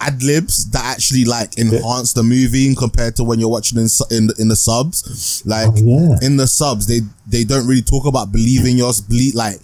[0.00, 4.28] ad libs that actually like enhance the movie compared to when you're watching in in,
[4.38, 5.42] in the subs.
[5.44, 6.16] Like Oh, yeah.
[6.26, 9.58] in the subs, they they don't really talk about believing yours believe like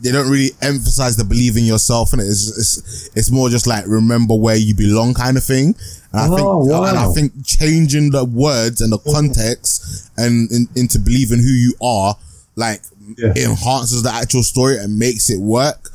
[0.00, 3.84] they don't really emphasize the believe in yourself and it's, it's it's more just like
[3.88, 5.74] remember where you belong kind of thing
[6.12, 6.84] and I think Oh, wow.
[6.84, 11.74] and I think changing the words and the context and in, into believing who you
[11.82, 12.14] are
[12.54, 12.82] like
[13.16, 13.32] Yeah.
[13.36, 15.90] enhances the actual story and makes it work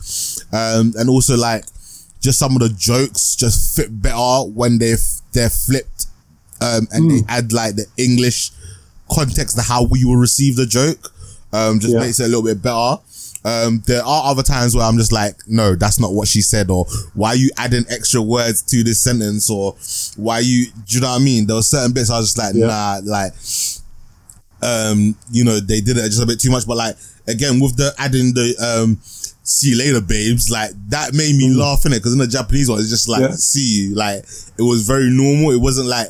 [0.52, 1.64] um and also like
[2.24, 4.96] just some of the jokes just fit better when they
[5.34, 6.06] they're flipped
[6.62, 8.52] um and they add like the english
[9.12, 11.12] context to how we will receive the joke
[11.52, 12.00] um just Yeah.
[12.00, 13.02] makes it a little bit better
[13.46, 16.70] um, there are other times where I'm just like, no, that's not what she said,
[16.72, 19.76] or why are you adding extra words to this sentence, or
[20.16, 21.46] why you, do you know what I mean?
[21.46, 22.68] There were certain bits I was just like, Yeah.
[22.68, 23.34] nah, like,
[24.64, 26.96] um, you know, they did it just a bit too much, but like,
[27.28, 28.98] again, with the adding the, um,
[29.44, 32.70] see you later, babes, like, that made me laugh in it, because in the Japanese
[32.70, 33.30] one, it's just like, Mm.
[33.30, 33.36] Yeah.
[33.36, 34.20] see you, like,
[34.58, 36.08] it was very normal, it wasn't like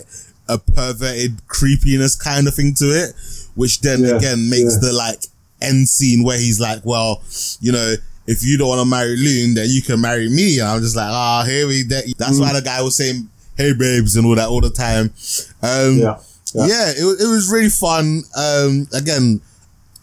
[0.49, 3.13] a perverted creepiness kind of thing to it,
[3.55, 4.89] which then Yeah, again makes yeah.
[4.89, 5.19] the like
[5.61, 7.21] end scene where he's like, well,
[7.61, 7.95] you know,
[8.27, 10.59] if you don't want to marry Lune, then you can marry me.
[10.59, 13.73] And I'm just like, ah, here we, that, that's why the guy was saying, hey,
[13.73, 15.13] babes, and all that all the time.
[15.61, 16.17] Um, Yeah.
[16.53, 16.89] Yeah, Yeah.
[16.91, 18.23] it, it was really fun.
[18.35, 19.41] Um, again,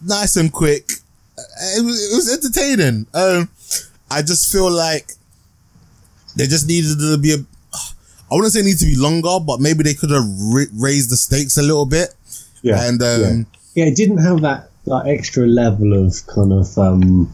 [0.05, 0.91] nice and quick.
[1.37, 1.41] Uh,
[1.77, 3.05] It was, it was entertaining.
[3.13, 3.49] Um,
[4.09, 5.13] I just feel like
[6.35, 7.37] they just needed to be a,
[8.31, 11.09] I wouldn't say it needed to be longer, but maybe they could have ra- raised
[11.11, 12.13] the stakes a little bit.
[12.61, 12.83] Yeah.
[12.87, 13.83] And, um, yeah.
[13.83, 17.33] yeah, it didn't have that like extra level of kind of um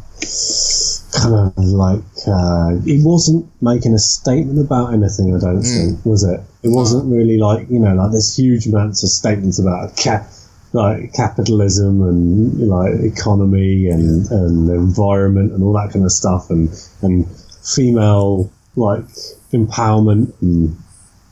[1.13, 6.23] kind of like uh it wasn't making a statement about anything i don't think was
[6.23, 6.39] it?
[6.63, 10.29] It wasn't really like you know like there's huge amounts of statements about cap
[10.73, 16.69] like capitalism and like economy and and environment and all that kind of stuff and
[17.01, 17.25] and
[17.63, 19.05] female like
[19.53, 20.75] empowerment and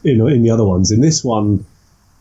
[0.04, 0.91] you know in the other ones.
[0.91, 1.65] In this one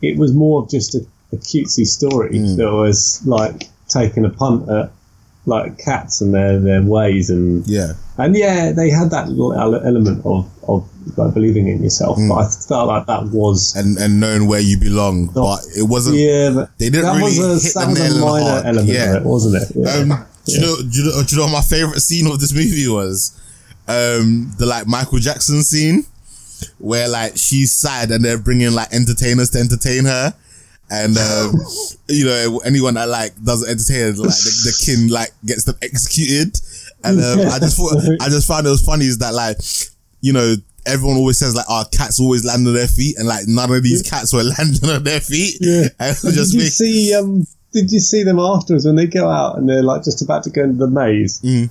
[0.03, 4.69] it was more of just a, a cutesy story that was like taking a punt
[4.69, 4.91] at
[5.47, 7.93] like cats and their, their ways and yeah.
[8.17, 12.49] and yeah they had that little element of, of like believing in yourself but I
[12.49, 16.17] felt like that was and and knowing where you belong, but it wasn't.
[16.17, 19.17] yeah They didn't that really was a, that was a minor element Yeah.
[19.17, 20.15] of it wasn't it yeah.
[20.15, 22.39] Um, do, you know, do, you know, do you know what my favorite scene of
[22.41, 23.39] this movie was?
[23.89, 26.05] Um, the like Michael Jackson scene
[26.79, 30.35] where like she's sad and they're bringing like entertainers to entertain her.
[30.91, 31.55] And, um,
[32.09, 36.59] you know, anyone that like doesn't entertain, like the, the kin like gets them executed.
[37.03, 39.57] And, um, I just thought, I just found it was funny is that like,
[40.21, 40.55] you know,
[40.87, 43.83] everyone always says like, our cats always land on their feet and like none of
[43.83, 45.57] these cats were landing on their feet.
[45.61, 45.89] Yeah.
[45.99, 49.07] And it did just you make, see um did you see them afterwards when they
[49.07, 51.71] go out and they're like just about to go into the maze Mm.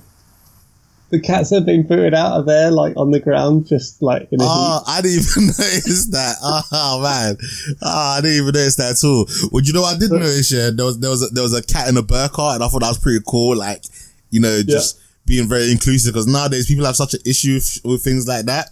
[1.14, 4.40] The cats have been booted out of there like on the ground just like in
[4.40, 6.36] a Oh, I didn't even notice that.
[6.42, 7.36] Oh man,
[7.82, 9.26] oh, I didn't even notice that at all.
[9.52, 10.50] Well, you know, I did notice.
[10.50, 12.68] Yeah, there was there was a, there was a cat in a burqa, and I
[12.68, 13.56] thought that was pretty cool.
[13.56, 13.84] Like,
[14.30, 18.02] you know, just being very inclusive because nowadays people have such an issue with, with
[18.02, 18.70] things like that.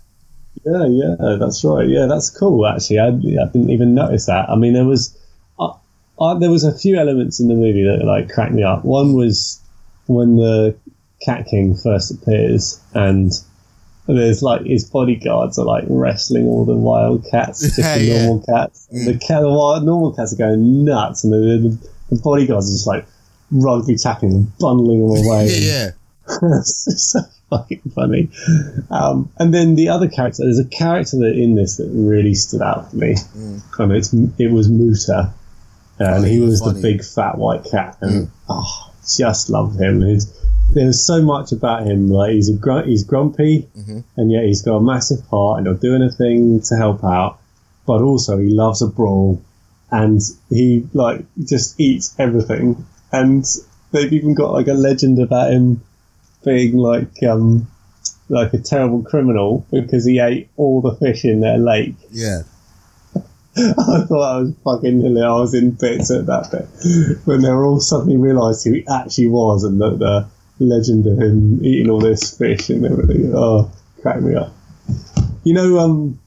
[0.65, 1.89] Yeah, yeah, that's right.
[1.89, 2.67] Yeah, that's cool.
[2.67, 4.51] Actually, I, I didn't even notice that.
[4.51, 5.17] I mean, there was,
[5.61, 5.73] uh,
[6.19, 8.85] uh, there was a few elements in the movie that like cracked me up.
[8.85, 9.61] One was
[10.07, 10.77] when the
[11.25, 13.33] Cat King first appears, and
[14.07, 18.27] there's like his bodyguards are like wrestling all the wild cats, just Yeah, the yeah.
[18.27, 18.89] normal cats.
[18.91, 22.69] And The cat, the wild, normal cats are going nuts, and the, the, the bodyguards
[22.69, 23.07] are just like
[23.51, 25.47] rugby tackling and bundling them away.
[25.51, 25.91] Yeah, yeah.
[26.59, 28.29] it's so fucking funny.
[28.91, 32.63] Um, and then the other character, there's a character that in this that really stood
[32.63, 33.17] out for me.
[33.79, 35.33] And it's it was Muta,
[35.99, 39.81] and Oh, he he was was the big fat white cat, and oh, just loved
[39.81, 40.01] him.
[40.01, 40.33] His,
[40.73, 42.09] there's so much about him.
[42.09, 43.69] Like he's a gr- he's grumpy,
[44.17, 47.39] and yet he's got a massive heart, and he'll do anything to help out.
[47.87, 49.43] But also he loves a brawl,
[49.91, 52.87] and he like just eats everything.
[53.13, 53.45] And
[53.91, 55.83] they've even got like a legend about him
[56.45, 57.69] being like um
[58.29, 61.95] like a terrible criminal because he ate all the fish in their lake.
[62.11, 62.43] Yeah.
[63.57, 65.31] I thought I was fucking hilarious.
[65.31, 68.87] I was in bits at that bit when they were all suddenly realised who he
[68.89, 73.33] actually was and that the legend of him eating all this fish and everything.
[73.35, 74.53] Oh, crack me up.
[75.45, 76.21] You know, um,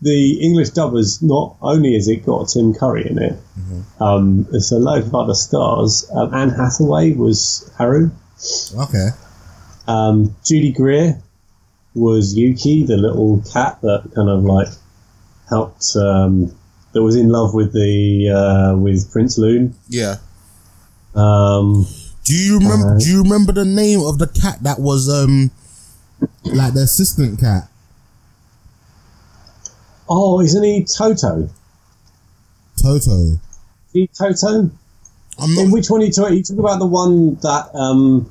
[0.00, 3.38] the English dubbers not only has it got Tim Curry in it,
[4.00, 6.10] um, there's a load of other stars.
[6.12, 8.10] Um, Anne Hathaway was Haru.
[8.76, 9.08] Okay.
[9.86, 11.20] Um, Judy Greer
[11.94, 14.68] was Yuki, the little cat that kind of like
[15.48, 15.94] helped.
[15.96, 16.54] Um,
[16.92, 19.74] that was in love with the uh, with Prince Lune.
[19.88, 20.16] Yeah.
[21.14, 21.86] Um,
[22.24, 22.94] Do you remember?
[22.94, 25.50] Uh, do you remember the name of the cat that was um
[26.44, 27.68] like the assistant cat?
[30.08, 31.48] oh, isn't he Toto?
[32.76, 33.38] Toto.
[33.92, 34.70] He Toto?
[35.38, 36.36] I'm In which one are you talking?
[36.36, 38.30] You talk about the one that um,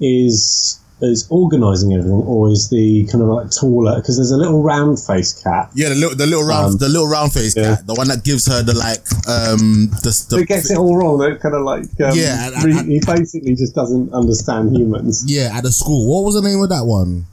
[0.00, 3.96] is is organising everything, or is the kind of like taller?
[3.96, 6.88] Because there's a little round faced cat Yeah, the little, the little round, Um, the
[6.88, 7.76] little round face yeah.
[7.76, 10.96] cat, the one that gives her the like, um, the, the that gets it all
[10.96, 11.18] wrong.
[11.18, 15.24] That kind of like um, Yeah, and- re- and- he basically just doesn't understand humans.
[15.26, 16.06] yeah, at the school.
[16.12, 17.26] What was the name of that one?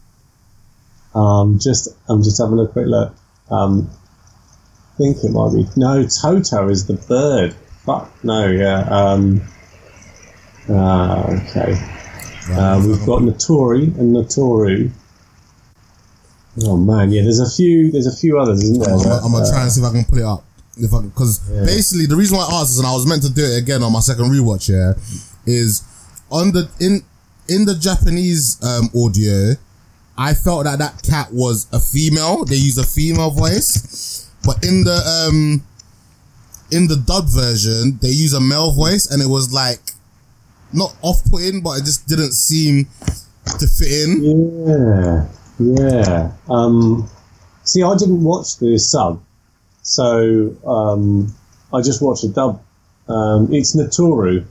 [1.16, 3.14] Um, just I'm just having a quick look.
[3.50, 3.90] Um,
[4.94, 6.06] I think it might be no.
[6.08, 7.54] Toto is the bird.
[7.86, 8.48] Fuck no.
[8.48, 8.82] Yeah.
[8.82, 9.42] Um,
[10.70, 11.76] uh, okay.
[12.50, 14.92] Uh, we've got Natori and Natoru.
[16.64, 17.22] Oh man, yeah.
[17.24, 17.92] There's a few.
[17.92, 18.94] There's a few others, isn't there?
[18.94, 20.44] I'm, that, I'm gonna try and see if I can pull it up.
[20.78, 21.66] If I because Yeah.
[21.66, 23.84] basically the reason why I asked this, and I was meant to do it again
[23.84, 24.94] on my second rewatch, yeah,
[25.46, 25.84] is
[26.32, 27.04] on the in
[27.48, 29.54] in the Japanese um, audio,
[30.18, 32.46] I felt that that cat was a female.
[32.46, 35.64] They use a female voice, but in the um
[36.72, 39.80] in the dub version, they use a male voice, and it was like
[40.74, 42.88] not off putting, but it just didn't seem
[43.60, 44.24] to fit in.
[44.68, 45.28] Yeah,
[45.60, 46.32] yeah.
[46.50, 47.10] Um,
[47.64, 49.22] see, I didn't watch the sub,
[49.82, 51.34] so um,
[51.74, 52.62] I just watched the dub.
[53.08, 54.46] Um, it's Natoru.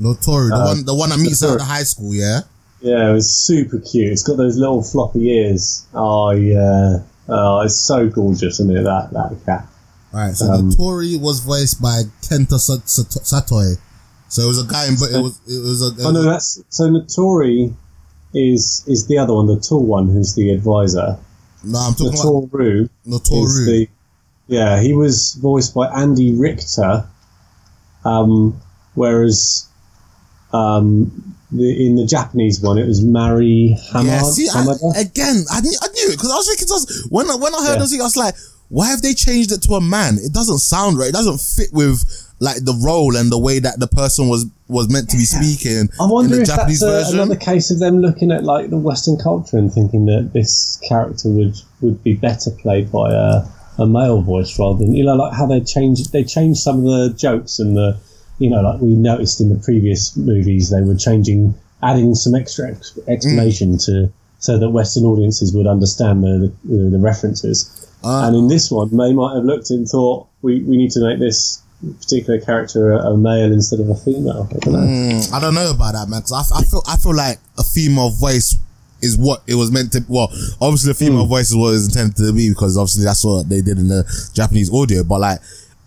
[0.00, 2.40] Natori, the Uh, one the one that meets her at the high school, yeah.
[2.82, 4.12] Yeah, it was super cute.
[4.12, 5.86] It's got those little floppy ears.
[5.94, 8.82] Oh yeah, oh, it's so gorgeous, isn't it?
[8.82, 9.66] That that cat.
[10.12, 13.76] Alright, so Um, Tory was voiced by Kenta Sa- Sa- Satoe.
[14.28, 16.00] So it was a guy, in, but it was it was a.
[16.00, 17.72] It Oh no, that's so Natori
[18.34, 21.16] is is the other one, the tall one, who's the advisor.
[21.64, 23.66] no, I'm talking about Natoru is Natoru.
[23.66, 23.88] the
[24.48, 24.80] yeah.
[24.80, 27.06] He was voiced by Andy Richter,
[28.04, 28.60] um,
[28.94, 29.68] whereas
[30.52, 34.04] um, the, in the Japanese one it was Mari Hamada.
[34.06, 37.30] Yeah, see, I, again, I knew, I knew it because I was thinking, us- when
[37.30, 37.78] I- when I heard Yeah.
[37.86, 38.34] this, I was like,
[38.68, 40.18] why have they changed it to a man?
[40.18, 41.08] It doesn't sound right.
[41.08, 42.02] It doesn't fit with
[42.38, 45.88] like the role and the way that the person was was meant to be speaking
[46.00, 47.20] I wonder in the if Japanese that's a, version.
[47.20, 51.28] another case of them looking at like the Western culture and thinking that this character
[51.30, 53.42] would would be better played by a,
[53.78, 56.84] a male voice rather than you know like how they changed they changed some of
[56.84, 57.98] the jokes and the
[58.38, 62.70] you know like we noticed in the previous movies they were changing adding some extra
[62.70, 67.72] ex- explanation to so that Western audiences would understand the the, the references.
[68.04, 68.28] Ah.
[68.28, 71.18] and in this one, they might have looked and thought we, we need to make
[71.18, 71.62] this
[72.00, 74.48] particular character a, a male instead of a female.
[74.50, 74.78] I don't know.
[74.80, 76.20] Mm, I don't know about that, man.
[76.20, 78.56] Because I, I feel I feel like a female voice
[79.02, 80.04] is what it was meant to.
[80.08, 80.28] Well,
[80.60, 81.28] obviously, a female Hmm.
[81.30, 83.88] voice is what it was intended to be because obviously that's what they did in
[83.88, 85.04] the Japanese audio.
[85.04, 85.38] But like,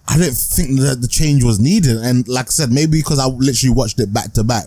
[0.08, 1.98] I didn't think that the change was needed.
[1.98, 4.66] And like I said, maybe because I literally watched it back to back,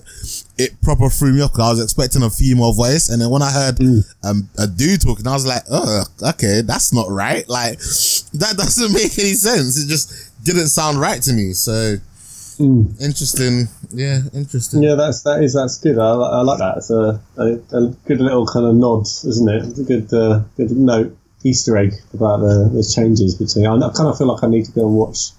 [0.58, 1.52] it proper threw me off.
[1.58, 3.98] I was expecting a female voice, and then when I heard Hmm.
[4.24, 7.48] um, a dude talking, I was like, oh, okay, that's not right.
[7.48, 9.78] Like, that doesn't make any sense.
[9.82, 11.52] It just didn't sound right to me.
[11.52, 11.96] So
[12.58, 13.68] interesting.
[13.90, 14.82] Yeah, interesting.
[14.82, 15.98] Yeah, that's that is that's good.
[15.98, 16.76] I, I like that.
[16.78, 19.64] It's a, a, a good little kind of nod, isn't it?
[19.64, 23.66] It's a good uh, good note Easter egg about the, the changes between.
[23.66, 25.30] I, kind of feel like I need to go and watch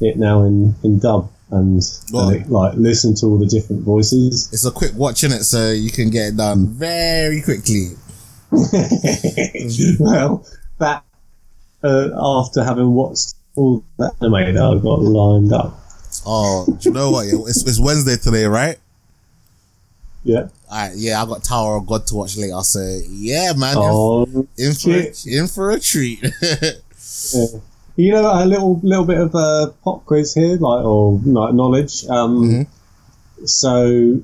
[0.00, 1.80] it now in, in dub and,
[2.12, 4.52] Well- and it, like listen to all the different voices.
[4.52, 7.90] It's a quick watching it, so you can get it done very quickly.
[10.00, 10.46] well,
[10.78, 11.04] that
[11.82, 15.78] uh, after having watched all the anime that I've got lined up.
[16.26, 17.26] Oh, do you know what?
[17.26, 18.78] It's, it's Wednesday today, right?
[20.22, 20.48] Yeah.
[20.70, 22.60] Alright, yeah, I got Tower of God to watch later.
[22.62, 26.24] So yeah, man, Oh, in, for a, in for a treat.
[27.32, 27.46] Yeah.
[27.96, 32.04] You know, a little little bit of a pop quiz here, like or like knowledge.
[32.06, 32.66] Um,
[33.44, 34.20] So,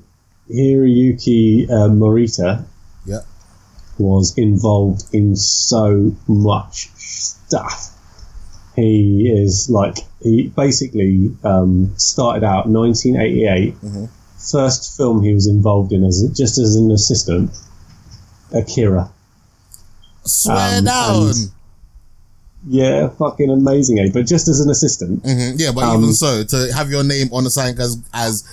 [0.49, 2.65] Hiroyuki uh, Morita
[3.05, 3.19] yeah.
[3.97, 7.90] was involved in so much stuff.
[8.75, 13.75] He is like he basically um, started out 1988,
[14.51, 17.51] first film he was involved in as just as an assistant,
[18.53, 19.11] Akira.
[20.23, 21.27] Swear Um, down.
[21.29, 21.51] and-
[22.69, 24.09] Yeah, fucking amazing, eh?
[24.13, 25.23] But just as an assistant.
[25.23, 28.43] Mhm, Yeah, but Um, even so, to have your name on the sign as as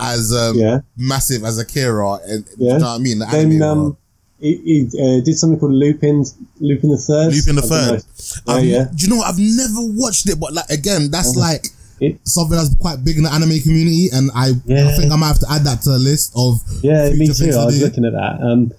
[0.00, 0.78] as um, Yeah.
[0.96, 3.18] massive as Akira, and you know what I mean?
[3.18, 3.96] The Then anime um, world.
[4.40, 4.56] He,
[4.90, 6.24] he uh, did something called Lupin,
[6.60, 7.32] Lupin the Third.
[7.34, 8.02] Lupin the Third.
[8.46, 8.56] know.
[8.58, 8.84] Yeah, yeah.
[8.94, 9.28] Do you know what?
[9.28, 11.40] I've never watched it, but like again, that's Oh.
[11.40, 11.66] like
[12.00, 15.28] It- something that's quite big in the anime community, and I, I think I might
[15.28, 17.52] have to add that to the list of Yeah, me too.
[17.52, 17.84] I was do.
[17.84, 18.40] looking at that.
[18.42, 18.72] Um,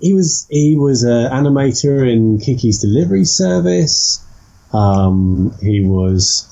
[0.00, 4.20] he was he was an animator in Kiki's Delivery Service.
[4.72, 6.46] Um, he was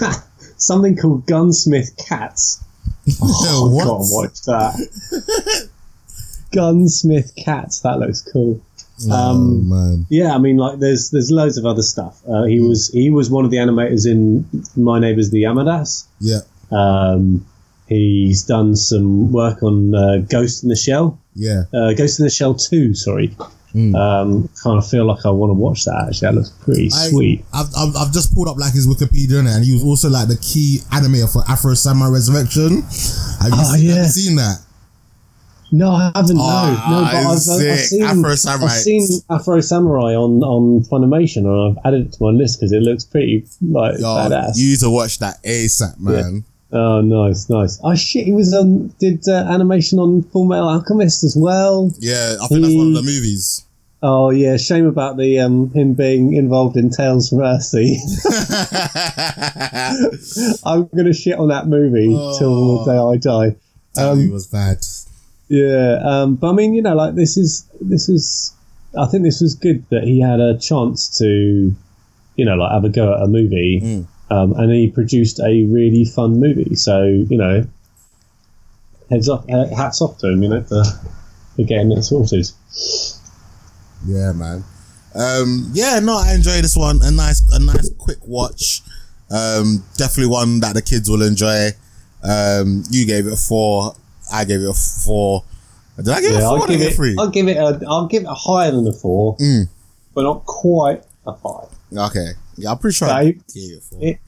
[0.56, 2.60] something called Gunsmith Cats.
[3.22, 3.84] Oh, What?
[3.84, 5.68] God, watch that.
[6.54, 7.80] Gunsmith Cats.
[7.80, 8.60] That looks cool.
[9.10, 12.20] oh Um, man, Yeah, I mean, like there's there's loads of other stuff.
[12.28, 14.46] Uh, he was he was one of the animators in
[14.76, 16.04] My Neighbors the Yamadas.
[16.20, 16.40] yeah,
[16.70, 17.44] Um,
[17.88, 21.18] he's done some work on uh, Ghost in the Shell.
[21.34, 21.64] yeah.
[21.74, 23.36] Uh, Ghost in the Shell 2, sorry.
[23.74, 23.92] Mm.
[23.96, 26.26] Um, kind of feel like I want to watch that actually.
[26.28, 27.44] That looks pretty I- sweet.
[27.52, 30.36] I've, I've, I've just pulled up like his Wikipedia and he was also like the
[30.36, 32.82] key animator for Afro Samurai Resurrection.
[33.42, 33.96] Have you, Oh, seen, yeah.
[33.96, 34.58] you seen that?
[35.74, 36.36] No, I haven't.
[36.38, 38.66] Oh, no, no, but I've, I've, seen Afro Samurai.
[38.66, 42.70] I've seen Afro Samurai on on Funimation, and I've added it to my list because
[42.70, 44.52] it looks pretty like Yo, badass.
[44.54, 46.44] you to watch that ASAP, man.
[46.72, 47.80] oh, nice, nice.
[47.82, 51.90] Oh shit, he was on did uh, animation on Full Metal Alchemist as well.
[51.98, 53.66] Yeah, I think that's one of the movies.
[54.00, 57.96] Oh yeah, shame about the um him being involved in Tales from Earthsea.
[60.64, 63.56] I'm gonna shit on that movie till the day I die.
[63.94, 64.78] that Um, movie was bad.
[65.54, 68.52] Yeah, um, but I mean, you know, like this is this is.
[68.96, 71.26] I think this was good that he had a chance to,
[72.36, 74.06] you know, like have a go at a movie, Mm.
[74.30, 76.74] um, and he produced a really fun movie.
[76.76, 77.66] So you know,
[79.10, 80.84] heads off, uh, hats off to him, you know, for,
[81.56, 82.48] for getting it sorted.
[84.06, 84.64] Yeah, man.
[85.14, 87.00] Um, yeah, no, I enjoy this one.
[87.02, 88.82] A nice, a nice quick watch.
[89.30, 91.70] Um, definitely one that the kids will enjoy.
[92.22, 93.94] Um, you gave it a four.
[94.32, 95.44] I gave it a four.
[95.96, 96.46] Did I give it a four?
[96.48, 96.92] I'll or did I give it.
[96.92, 97.16] a three?
[97.18, 97.80] I'll give it a.
[97.88, 99.68] I'll give it a higher than a four, Mm.
[100.14, 101.68] but not quite a five.
[101.96, 102.30] Okay.
[102.56, 103.98] Yeah, I'm pretty sure So, I gave it a four.
[104.02, 104.18] it-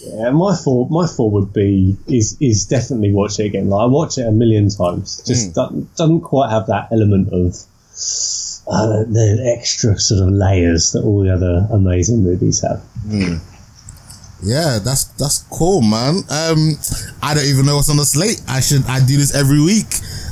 [0.00, 3.70] Yeah, my four, my four would be is is definitely watch it again.
[3.70, 5.22] Like I watch it a million times.
[5.24, 5.54] Just Mm.
[5.54, 7.54] doesn't, doesn't quite have that element of
[8.66, 12.82] uh, the extra sort of layers that all the other amazing movies have.
[14.44, 16.16] Yeah, that's that's cool, man.
[16.30, 16.76] Um,
[17.22, 18.42] I don't even know what's on the slate.
[18.48, 19.86] I should I do this every week.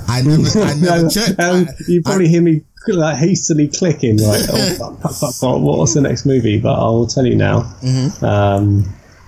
[0.09, 1.39] I never I never check.
[1.39, 5.95] um, I- you probably hear me like hastily clicking like, oh fuck, fuck, fuck, what's
[5.95, 6.59] the next movie?
[6.61, 7.63] But I will tell you now.
[7.81, 8.25] Mm-hmm.
[8.25, 8.85] Um,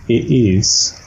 [0.09, 1.01] it is.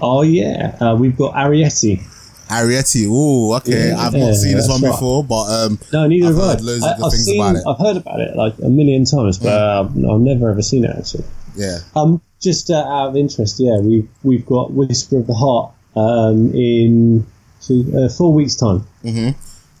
[0.00, 2.02] Oh yeah, uh, we've got Arrietty.
[2.48, 3.06] Arrietty.
[3.06, 3.88] Ooh, okay.
[3.90, 4.90] Yeah, I've not seen this one right.
[4.90, 6.48] before, but um, No, neither I've have I.
[6.48, 7.62] heard loads of I, good I've things seen, about it.
[7.66, 10.90] I've heard about it like a million times, but uh, I've never ever seen it
[10.98, 11.24] actually.
[11.56, 11.78] yeah.
[11.96, 16.52] Um, just uh, out of interest, yeah, we've we've got Whisper of the Heart um,
[16.54, 17.26] in
[17.60, 18.86] two, uh, four weeks' time.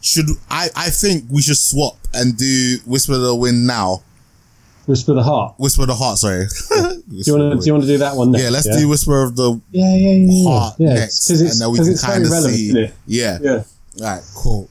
[0.00, 0.70] Should I?
[0.74, 4.02] I think we should swap and do Whisper of the Wind now.
[4.86, 5.54] Whisper of the Heart.
[5.58, 6.18] Whisper of the Heart.
[6.18, 6.46] Sorry.
[6.70, 8.42] Do you want to do you want to do that one next?
[8.42, 10.48] Yeah, let's do Whisper of the Yeah, yeah, yeah, yeah.
[10.48, 12.90] Heart yeah, next, it's and then we can kind of see.
[13.06, 13.38] Yeah.
[13.40, 13.50] Yeah.
[13.50, 13.64] All
[14.00, 14.22] right.
[14.34, 14.68] Cool.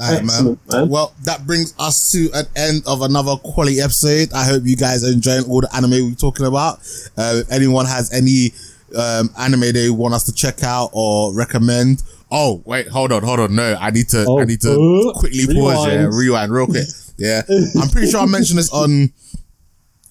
[0.00, 0.58] All right, man.
[0.70, 0.88] Man.
[0.88, 4.32] Well, that brings us to an end of another quality episode.
[4.32, 6.78] I hope you guys are enjoying all the anime we're talking about.
[7.16, 8.52] Uh, if anyone has any
[8.96, 12.02] um, anime they want us to check out or recommend.
[12.30, 13.54] Oh, wait, hold on, hold on.
[13.54, 16.14] No, I need to, Oh, I need to uh, quickly pause here, rewind.
[16.14, 16.86] rewind real quick.
[17.16, 17.42] Yeah.
[17.80, 19.12] I'm pretty sure I mentioned this on,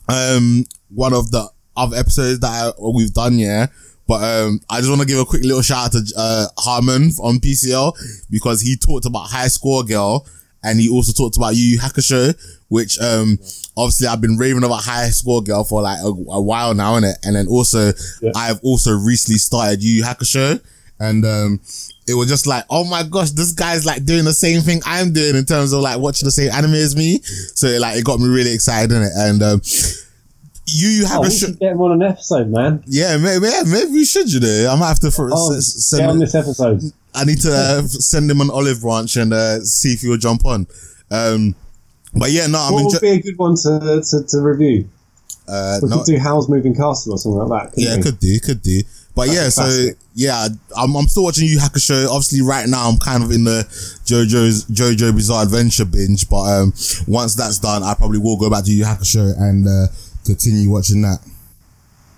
[0.07, 3.67] um, one of the other episodes that I, we've done, yeah.
[4.07, 7.11] But um, I just want to give a quick little shout out to uh, Harmon
[7.21, 7.97] on PCL
[8.29, 10.27] because he talked about High Score Girl
[10.63, 12.35] and he also talked about Yu Yu Hakusho,
[12.67, 13.37] which um,
[13.77, 17.15] obviously I've been raving about High Score Girl for like a, a while now, innit?
[17.23, 17.91] And then also
[18.21, 18.31] Yeah.
[18.35, 20.61] I've also recently started Yu Yu Hakusho
[20.99, 21.59] and um,
[22.07, 25.11] it was just like, oh my gosh, this guy's like doing the same thing I'm
[25.13, 27.19] doing in terms of like watching the same anime as me.
[27.23, 29.11] So like it got me really excited in it.
[29.15, 29.61] And um,
[30.65, 31.39] Yu Yu Oh, we Hakusho.
[31.39, 32.83] should get him on an episode, man.
[32.87, 34.69] Yeah, maybe, yeah, maybe we should, you know.
[34.71, 36.81] I might have to for, Oh, s- get on this episode.
[37.13, 40.45] I need to uh, send him an olive branch and uh, see if he'll jump
[40.45, 40.67] on.
[41.11, 41.55] Um,
[42.15, 44.87] but yeah, no, I'm what would be a good one to, to, to review?
[45.47, 47.81] Uh, We no, could do Howl's Moving Castle or something like that.
[47.81, 48.03] yeah, we?
[48.03, 48.81] could do, could do.
[49.15, 52.07] But yeah, so yeah, I'm, I'm still watching Yu Yu Hakusho.
[52.07, 53.63] Obviously, right now I'm kind of in the
[54.05, 56.27] JoJo's JoJo Bizarre Adventure binge.
[56.29, 56.73] But um,
[57.07, 59.87] once that's done, I probably will go back to Yu Yu Hakusho and uh,
[60.25, 61.19] continue watching that.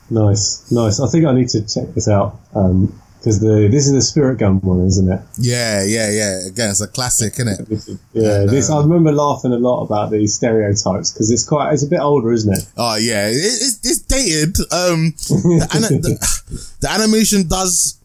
[0.09, 0.99] Nice, nice.
[0.99, 2.39] I think I need to check this out.
[2.53, 5.19] Um, because the this is the spirit gun one, isn't it?
[5.39, 6.45] Yeah, yeah, yeah.
[6.45, 7.99] Again, it's a classic, isn't it?
[8.13, 11.73] Yeah, And, this I um, remember laughing a lot about these stereotypes because it's quite
[11.73, 12.67] it's a bit older, isn't it?
[12.77, 14.59] Oh yeah, it, it's, it's dated.
[14.71, 17.99] Um, the, ana- the, the animation does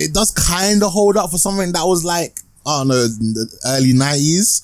[0.00, 3.58] it does kind of hold up for something that was like I don't know the
[3.66, 4.62] early nineties.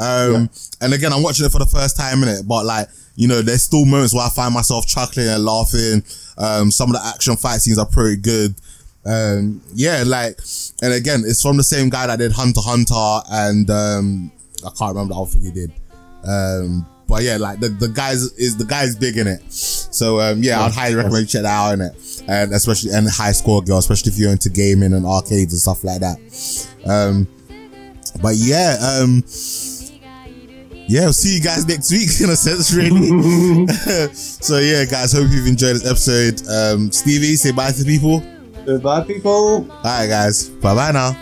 [0.00, 0.48] Um,
[0.80, 3.42] and again, I'm watching it for the first time in it, but like you know,
[3.42, 6.02] there's still moments where I find myself chuckling and laughing.
[6.36, 8.54] Um, some of the action fight scenes are pretty good.
[9.06, 10.38] Um, yeah, like,
[10.82, 14.32] and again, it's from the same guy that did Hunter Hunter, and um,
[14.64, 15.72] I can't remember the other thing he did.
[16.26, 19.52] Um, but yeah, like the, the guys is the guy's big in it.
[19.52, 23.08] So um, yeah, I'd highly recommend you check that out in it, and especially and
[23.08, 26.18] high score girl, especially if you're into gaming and arcades and stuff like that.
[26.86, 27.28] Um,
[28.22, 29.22] but yeah, um,
[30.86, 33.66] yeah, we'll see you guys next week in a sense, really.
[34.14, 36.46] so yeah, guys, hope you've enjoyed this episode.
[36.48, 38.22] Um, Stevie, say bye to people.
[38.64, 39.70] Goodbye, people.
[39.70, 41.16] All right, guys, bye bye now.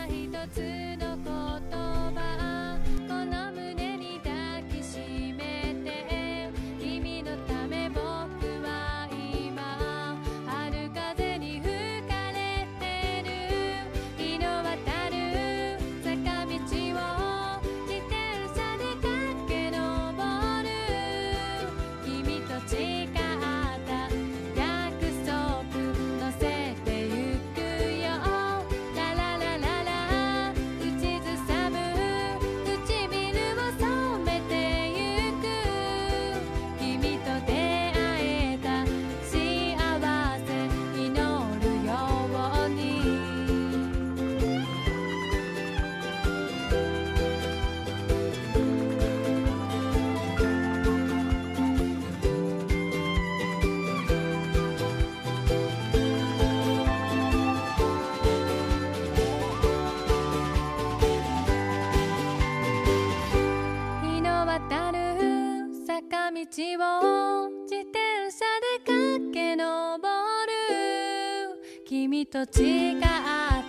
[72.33, 73.01] と違っ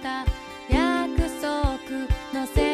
[0.01, 0.25] た
[0.69, 1.53] 約束
[2.33, 2.72] のせい